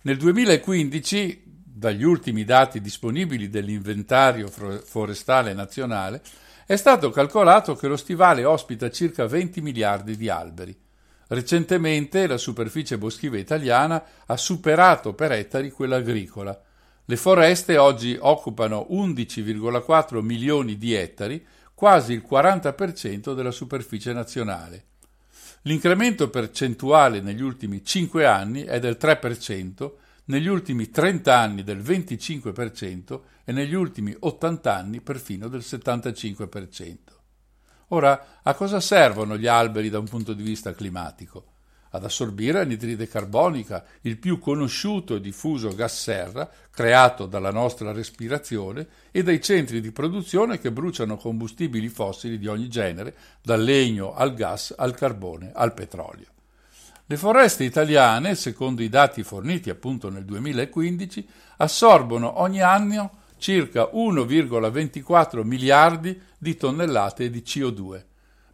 [0.01, 1.48] Nel 2015,
[1.79, 6.21] dagli ultimi dati disponibili dell'inventario forestale nazionale,
[6.67, 10.77] è stato calcolato che lo stivale ospita circa 20 miliardi di alberi.
[11.29, 16.61] Recentemente la superficie boschiva italiana ha superato per ettari quella agricola.
[17.05, 24.85] Le foreste oggi occupano 11,4 milioni di ettari, quasi il 40% della superficie nazionale.
[25.63, 29.93] L'incremento percentuale negli ultimi 5 anni è del 3%,
[30.29, 36.97] negli ultimi 30 anni del 25% e negli ultimi 80 anni perfino del 75%.
[37.89, 41.53] Ora, a cosa servono gli alberi da un punto di vista climatico?
[41.91, 48.87] Ad assorbire anidride carbonica, il più conosciuto e diffuso gas serra creato dalla nostra respirazione
[49.11, 54.35] e dai centri di produzione che bruciano combustibili fossili di ogni genere, dal legno al
[54.35, 56.37] gas al carbone al petrolio.
[57.11, 61.27] Le foreste italiane, secondo i dati forniti appunto nel 2015,
[61.57, 68.05] assorbono ogni anno circa 1,24 miliardi di tonnellate di CO2,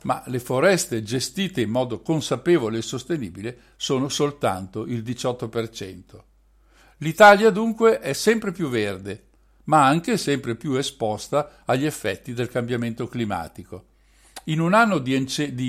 [0.03, 6.23] ma le foreste gestite in modo consapevole e sostenibile sono soltanto il 18%.
[6.99, 9.31] L'Italia dunque è sempre più verde,
[9.65, 13.94] ma anche sempre più esposta agli effetti del cambiamento climatico.
[14.45, 15.15] In un anno di,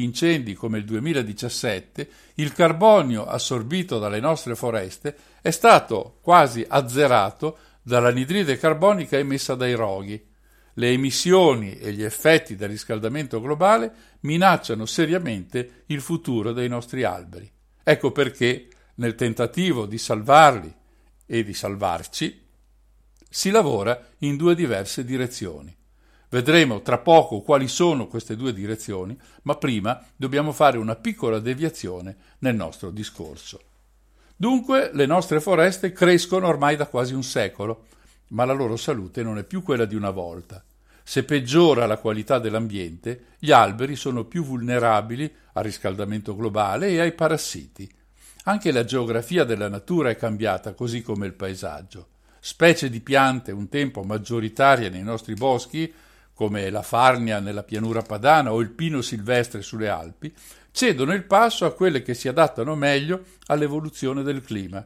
[0.04, 8.58] incendi come il 2017, il carbonio assorbito dalle nostre foreste è stato quasi azzerato dall'anidride
[8.58, 10.22] carbonica emessa dai roghi.
[10.74, 17.50] Le emissioni e gli effetti del riscaldamento globale minacciano seriamente il futuro dei nostri alberi.
[17.82, 20.74] Ecco perché, nel tentativo di salvarli
[21.26, 22.44] e di salvarci,
[23.30, 25.74] si lavora in due diverse direzioni.
[26.30, 32.16] Vedremo tra poco quali sono queste due direzioni, ma prima dobbiamo fare una piccola deviazione
[32.40, 33.62] nel nostro discorso.
[34.36, 37.86] Dunque le nostre foreste crescono ormai da quasi un secolo,
[38.30, 40.64] ma la loro salute non è più quella di una volta.
[41.04, 47.14] Se peggiora la qualità dell'ambiente, gli alberi sono più vulnerabili al riscaldamento globale e ai
[47.14, 47.90] parassiti.
[48.46, 52.08] Anche la geografia della natura è cambiata, così come il paesaggio.
[52.40, 55.94] Specie di piante un tempo maggioritarie nei nostri boschi
[56.36, 60.32] come la farnia nella pianura padana o il pino silvestre sulle Alpi,
[60.72, 64.86] cedono il passo a quelle che si adattano meglio all'evoluzione del clima.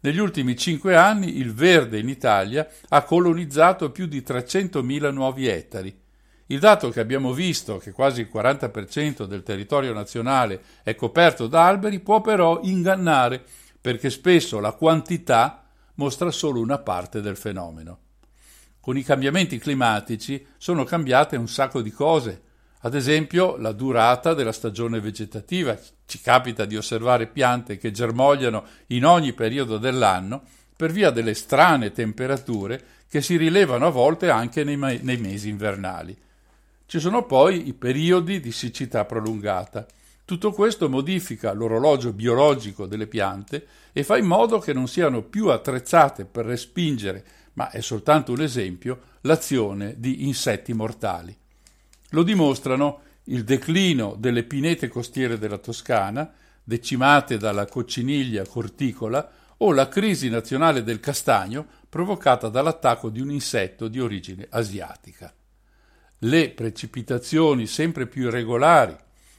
[0.00, 5.98] Negli ultimi cinque anni il verde in Italia ha colonizzato più di 300.000 nuovi ettari.
[6.46, 11.66] Il dato che abbiamo visto, che quasi il 40% del territorio nazionale è coperto da
[11.66, 13.42] alberi, può però ingannare,
[13.80, 15.64] perché spesso la quantità
[15.94, 17.98] mostra solo una parte del fenomeno.
[18.82, 22.42] Con i cambiamenti climatici sono cambiate un sacco di cose,
[22.80, 25.78] ad esempio la durata della stagione vegetativa.
[26.04, 30.42] Ci capita di osservare piante che germogliano in ogni periodo dell'anno
[30.76, 36.18] per via delle strane temperature che si rilevano a volte anche nei, nei mesi invernali.
[36.84, 39.86] Ci sono poi i periodi di siccità prolungata.
[40.24, 45.50] Tutto questo modifica l'orologio biologico delle piante e fa in modo che non siano più
[45.50, 51.36] attrezzate per respingere ma è soltanto un esempio, l'azione di insetti mortali.
[52.10, 56.32] Lo dimostrano il declino delle pinete costiere della Toscana,
[56.64, 63.86] decimate dalla cocciniglia corticola, o la crisi nazionale del castagno provocata dall'attacco di un insetto
[63.86, 65.32] di origine asiatica.
[66.18, 68.96] Le precipitazioni sempre più irregolari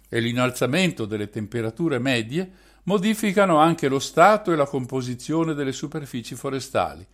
[0.07, 2.49] e l'innalzamento delle temperature medie
[2.83, 7.05] modificano anche lo stato e la composizione delle superfici forestali,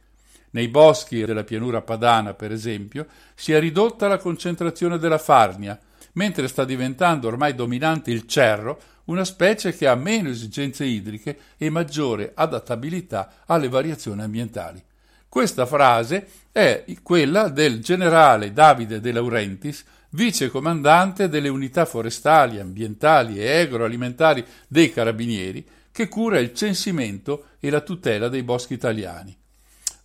[0.51, 3.05] nei boschi della pianura padana, per esempio,
[3.35, 5.79] si è ridotta la concentrazione della farnia,
[6.13, 11.69] mentre sta diventando ormai dominante il cerro, una specie che ha meno esigenze idriche e
[11.69, 14.83] maggiore adattabilità alle variazioni ambientali.
[15.27, 23.39] Questa frase è quella del generale Davide De Laurentiis, vice comandante delle unità forestali, ambientali
[23.39, 29.38] e agroalimentari dei Carabinieri, che cura il censimento e la tutela dei boschi italiani.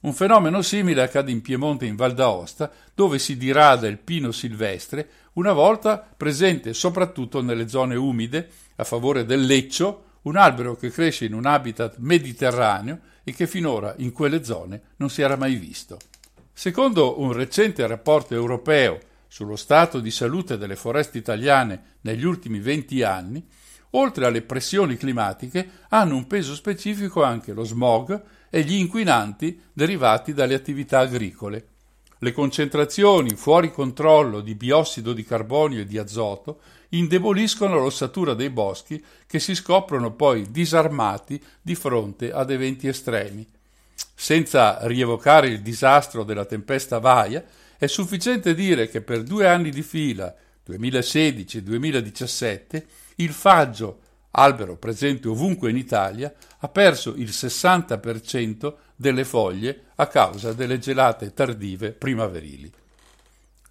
[0.05, 5.09] Un fenomeno simile accade in Piemonte in Val d'Aosta, dove si dirada il pino silvestre,
[5.35, 11.25] una volta presente soprattutto nelle zone umide, a favore del leccio, un albero che cresce
[11.25, 15.97] in un habitat mediterraneo e che finora in quelle zone non si era mai visto.
[16.53, 23.03] Secondo un recente rapporto europeo sullo stato di salute delle foreste italiane negli ultimi 20
[23.03, 23.43] anni,
[23.93, 28.23] oltre alle pressioni climatiche hanno un peso specifico anche lo smog
[28.55, 31.67] e gli inquinanti derivati dalle attività agricole.
[32.19, 36.61] Le concentrazioni fuori controllo di biossido di carbonio e di azoto
[36.91, 43.45] indeboliscono l'ossatura dei boschi che si scoprono poi disarmati di fronte ad eventi estremi.
[44.15, 47.45] Senza rievocare il disastro della tempesta Vaia,
[47.77, 50.33] è sufficiente dire che per due anni di fila,
[50.63, 52.87] 2016 e 2017,
[53.17, 53.99] il faggio
[54.36, 61.32] albero presente ovunque in Italia, ha perso il 60% delle foglie a causa delle gelate
[61.32, 62.73] tardive primaverili.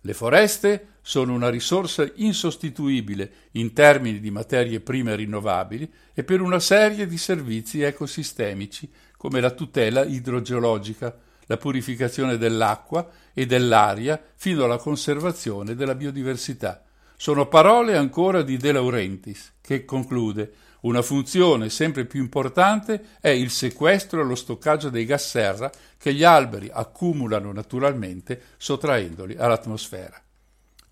[0.02, 6.60] Le foreste sono una risorsa insostituibile in termini di materie prime rinnovabili e per una
[6.60, 14.78] serie di servizi ecosistemici come la tutela idrogeologica, la purificazione dell'acqua e dell'aria fino alla
[14.78, 16.83] conservazione della biodiversità.
[17.24, 20.52] Sono parole ancora di De Laurentiis, che conclude
[20.82, 26.14] una funzione sempre più importante è il sequestro e lo stoccaggio dei gas serra che
[26.14, 30.22] gli alberi accumulano naturalmente sottraendoli all'atmosfera.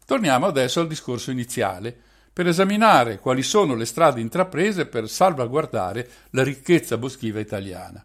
[0.05, 1.93] Torniamo adesso al discorso iniziale.
[2.31, 8.01] per esaminare quali sono le strade intraprese per salvaguardare la ricchezza boschiva italiana.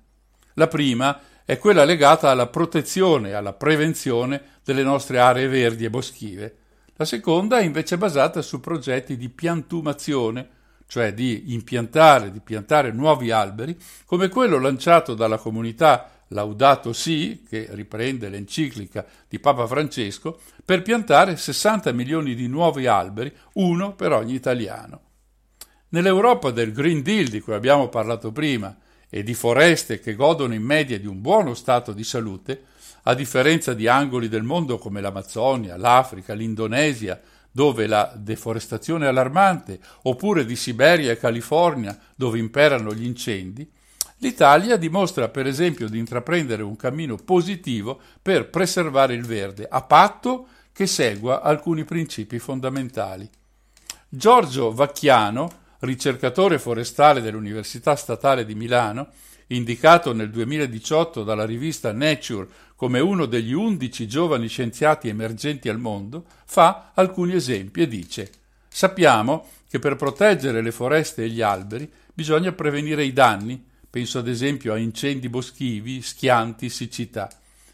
[0.55, 5.91] La prima è quella legata alla protezione e alla prevenzione delle nostre aree verdi e
[5.91, 6.57] boschive.
[6.99, 10.49] La seconda è invece basata su progetti di piantumazione,
[10.87, 17.69] cioè di impiantare, di piantare nuovi alberi, come quello lanciato dalla comunità Laudato Si, che
[17.73, 24.33] riprende l'enciclica di Papa Francesco, per piantare 60 milioni di nuovi alberi, uno per ogni
[24.33, 25.01] italiano.
[25.91, 28.75] Nell'Europa del Green Deal di cui abbiamo parlato prima
[29.11, 32.65] e di foreste che godono in media di un buono stato di salute,
[33.09, 37.21] a differenza di angoli del mondo come l'Amazzonia, l'Africa, l'Indonesia,
[37.53, 43.69] dove la deforestazione è allarmante, oppure di Siberia e California, dove imperano gli incendi,
[44.19, 50.49] l'Italia dimostra per esempio di intraprendere un cammino positivo per preservare il verde, a patto
[50.73, 53.31] che segua alcuni principi fondamentali.
[54.09, 55.49] Giorgio Vacchiano,
[55.81, 59.09] ricercatore forestale dell'Università Statale di Milano,
[59.49, 66.25] indicato nel 2018 dalla rivista Nature come uno degli undici giovani scienziati emergenti al mondo,
[66.45, 68.31] fa alcuni esempi e dice
[68.69, 74.29] Sappiamo che per proteggere le foreste e gli alberi bisogna prevenire i danni, penso ad
[74.29, 77.31] esempio a incendi boschivi, schianti, siccità.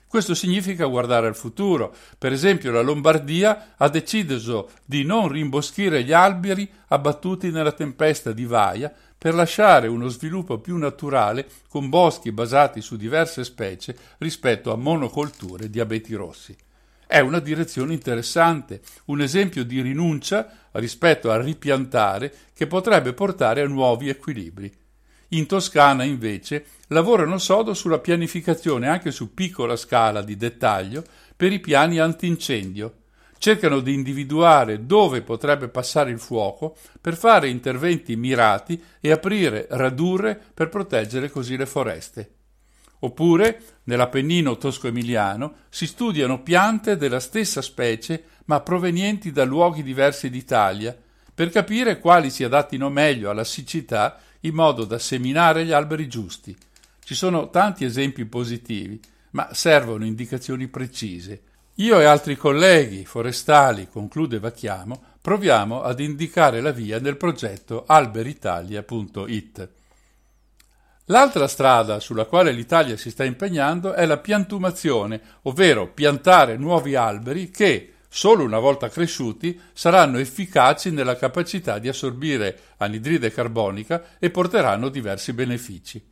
[0.06, 1.94] Questo significa guardare al futuro.
[2.18, 8.44] Per esempio la Lombardia ha deciso di non rimboschire gli alberi abbattuti nella tempesta di
[8.44, 8.92] Vaia
[9.22, 15.70] per lasciare uno sviluppo più naturale con boschi basati su diverse specie rispetto a monocolture
[15.70, 16.56] di abeti rossi.
[17.06, 23.68] È una direzione interessante, un esempio di rinuncia rispetto a ripiantare che potrebbe portare a
[23.68, 24.68] nuovi equilibri.
[25.28, 31.04] In Toscana, invece, lavorano sodo sulla pianificazione anche su piccola scala di dettaglio
[31.36, 33.01] per i piani antincendio.
[33.42, 40.40] Cercano di individuare dove potrebbe passare il fuoco per fare interventi mirati e aprire radurre
[40.54, 42.34] per proteggere così le foreste.
[43.00, 50.96] Oppure, nell'Appennino tosco-emiliano, si studiano piante della stessa specie ma provenienti da luoghi diversi d'Italia,
[51.34, 56.56] per capire quali si adattino meglio alla siccità in modo da seminare gli alberi giusti.
[57.02, 59.00] Ci sono tanti esempi positivi,
[59.30, 61.42] ma servono indicazioni precise.
[61.76, 69.68] Io e altri colleghi forestali, conclude Vacchiamo, proviamo ad indicare la via nel progetto alberitalia.it.
[71.06, 77.50] L'altra strada sulla quale l'Italia si sta impegnando è la piantumazione, ovvero piantare nuovi alberi
[77.50, 84.90] che, solo una volta cresciuti, saranno efficaci nella capacità di assorbire anidride carbonica e porteranno
[84.90, 86.06] diversi benefici.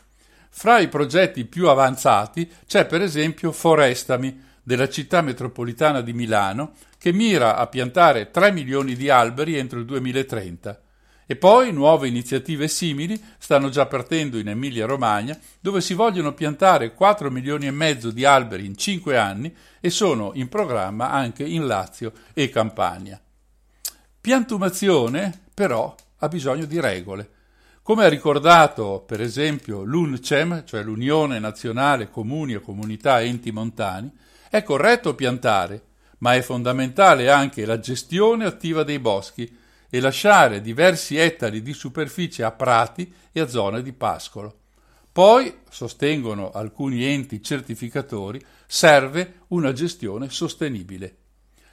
[0.48, 7.12] Fra i progetti più avanzati c'è per esempio Forestami della città metropolitana di Milano che
[7.12, 10.80] mira a piantare 3 milioni di alberi entro il 2030.
[11.26, 17.30] E poi nuove iniziative simili stanno già partendo in Emilia-Romagna, dove si vogliono piantare 4
[17.30, 22.12] milioni e mezzo di alberi in 5 anni e sono in programma anche in Lazio
[22.34, 23.20] e Campania.
[24.20, 27.30] Piantumazione, però, ha bisogno di regole.
[27.82, 34.12] Come ha ricordato, per esempio, l'UNCEM, cioè l'Unione Nazionale Comuni e Comunità Enti Montani,
[34.50, 35.80] è corretto piantare,
[36.18, 39.56] ma è fondamentale anche la gestione attiva dei boschi
[39.88, 44.56] e lasciare diversi ettari di superficie a prati e a zone di pascolo.
[45.12, 51.14] Poi, sostengono alcuni enti certificatori, serve una gestione sostenibile.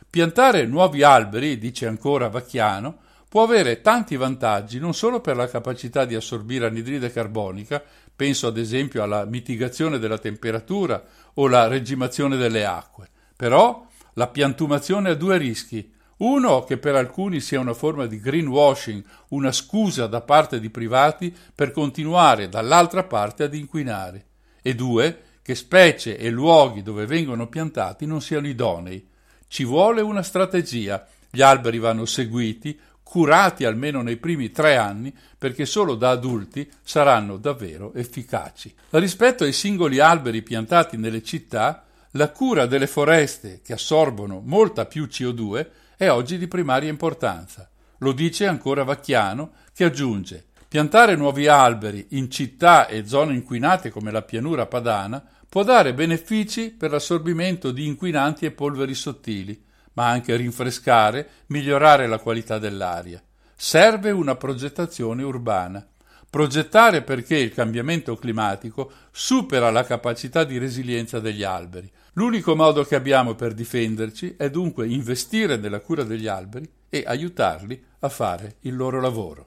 [0.08, 6.06] Piantare nuovi alberi, dice ancora Vacchiano, può avere tanti vantaggi non solo per la capacità
[6.06, 7.84] di assorbire anidride carbonica,
[8.18, 11.02] penso ad esempio alla mitigazione della temperatura
[11.36, 15.94] o la regimazione delle acque, però la piantumazione ha due rischi.
[16.18, 21.34] Uno, che per alcuni sia una forma di greenwashing, una scusa da parte di privati
[21.54, 24.26] per continuare dall'altra parte ad inquinare.
[24.64, 29.08] E due, che specie e luoghi dove vengono piantati non siano idonei.
[29.48, 31.08] Ci vuole una strategia.
[31.30, 32.78] Gli alberi vanno seguiti,
[33.08, 38.74] curati almeno nei primi tre anni, perché solo da adulti saranno davvero efficaci.
[38.92, 45.06] Rispetto ai singoli alberi piantati nelle città, la cura delle foreste, che assorbono molta più
[45.06, 47.70] CO2, è oggi di primaria importanza.
[48.00, 54.12] Lo dice ancora Vacchiano, che aggiunge Piantare nuovi alberi in città e zone inquinate come
[54.12, 59.64] la pianura padana può dare benefici per l'assorbimento di inquinanti e polveri sottili,
[59.98, 63.22] ma anche rinfrescare, migliorare la qualità dell'aria.
[63.56, 65.86] Serve una progettazione urbana.
[66.30, 71.90] Progettare perché il cambiamento climatico supera la capacità di resilienza degli alberi.
[72.14, 77.84] L'unico modo che abbiamo per difenderci è dunque investire nella cura degli alberi e aiutarli
[78.00, 79.46] a fare il loro lavoro.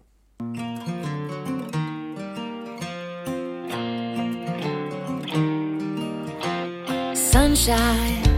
[7.14, 8.29] Sunshine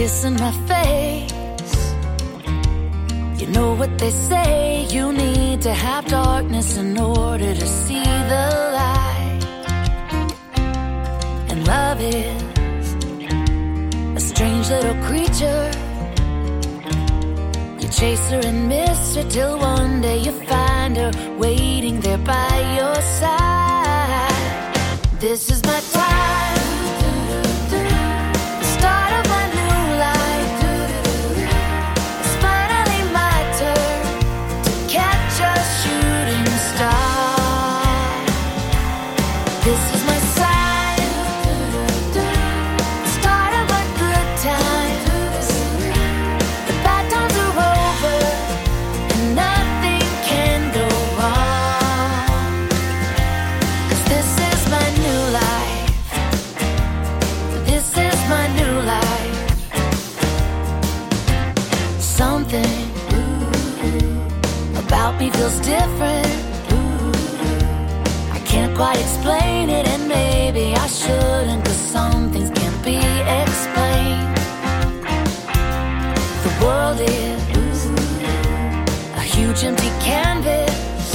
[0.00, 1.76] kissing my face.
[3.38, 8.46] You know what they say, you need to have darkness in order to see the
[8.80, 9.42] light.
[11.50, 12.86] And love is
[14.20, 15.66] a strange little creature.
[17.80, 22.52] You chase her and miss her till one day you find her waiting there by
[22.78, 24.98] your side.
[25.20, 26.69] This is my time.
[68.80, 72.96] Quite explain it, and maybe I shouldn't, cause some things can't be
[73.42, 74.36] explained.
[76.46, 77.78] The world is
[79.22, 81.14] a huge empty canvas.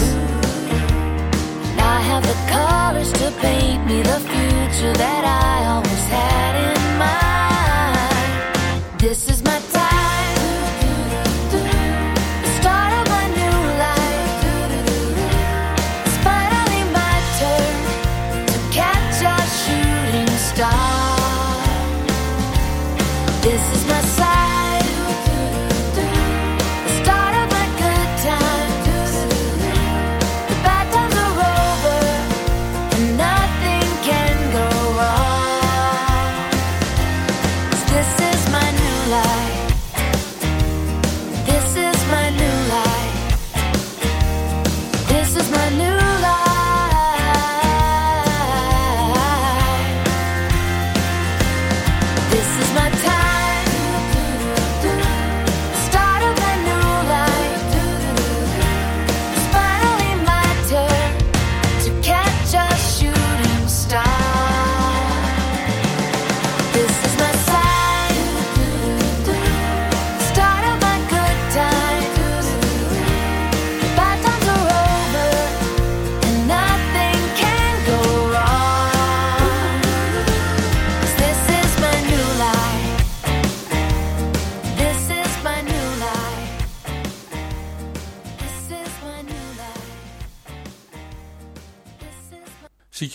[1.69, 6.81] And I have the colors to paint me the future that I always had in
[7.05, 8.99] mind.
[8.99, 9.74] This is my time.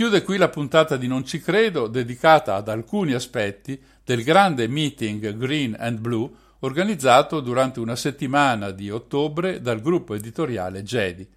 [0.00, 5.36] Chiude qui la puntata di Non ci credo, dedicata ad alcuni aspetti del grande meeting
[5.36, 11.28] Green and Blue organizzato durante una settimana di ottobre dal gruppo editoriale Jedi.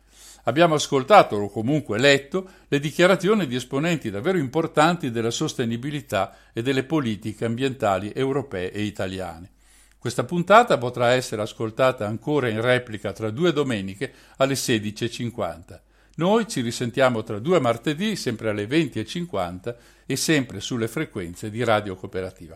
[0.43, 6.85] Abbiamo ascoltato o comunque letto le dichiarazioni di esponenti davvero importanti della sostenibilità e delle
[6.85, 9.51] politiche ambientali europee e italiane.
[9.99, 15.79] Questa puntata potrà essere ascoltata ancora in replica tra due domeniche alle 16.50.
[16.15, 19.75] Noi ci risentiamo tra due martedì, sempre alle 20.50
[20.05, 22.55] e sempre sulle frequenze di Radio Cooperativa.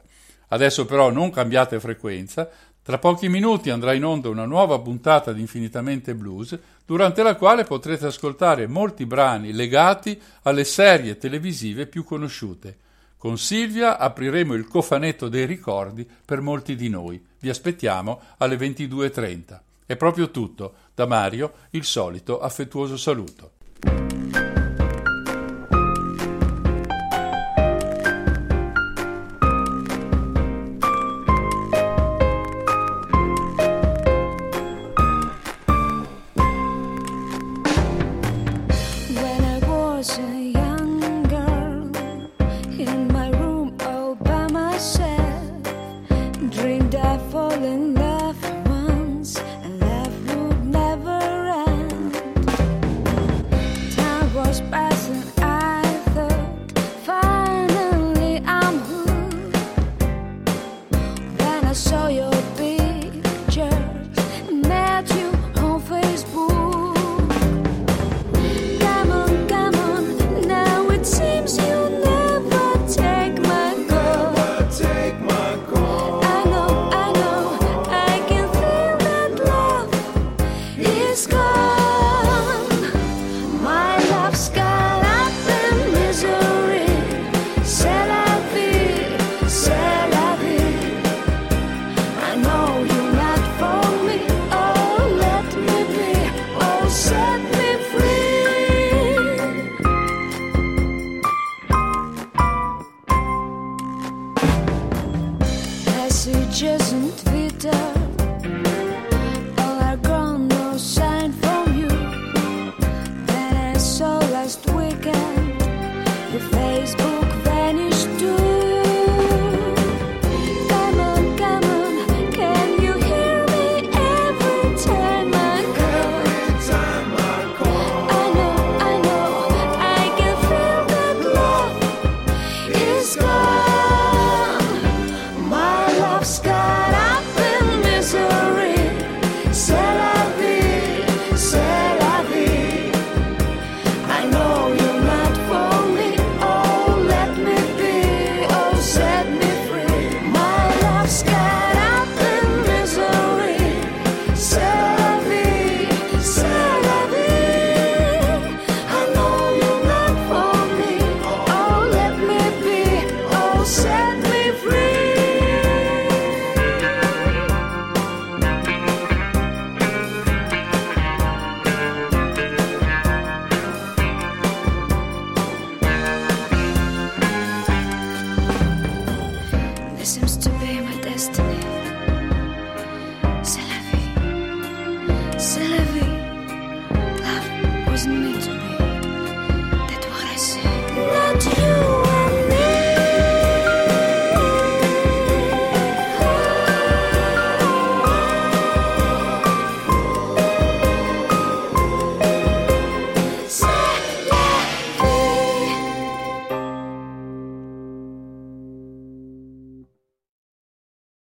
[0.50, 2.50] Adesso però non cambiate frequenza,
[2.84, 7.64] tra pochi minuti andrà in onda una nuova puntata di Infinitamente Blues, durante la quale
[7.64, 12.78] potrete ascoltare molti brani legati alle serie televisive più conosciute.
[13.18, 17.22] Con Silvia apriremo il cofanetto dei ricordi per molti di noi.
[17.40, 19.60] Vi aspettiamo alle 22.30.
[19.88, 20.74] È proprio tutto.
[20.98, 23.52] Da Mario il solito affettuoso saluto.
[39.98, 40.57] was a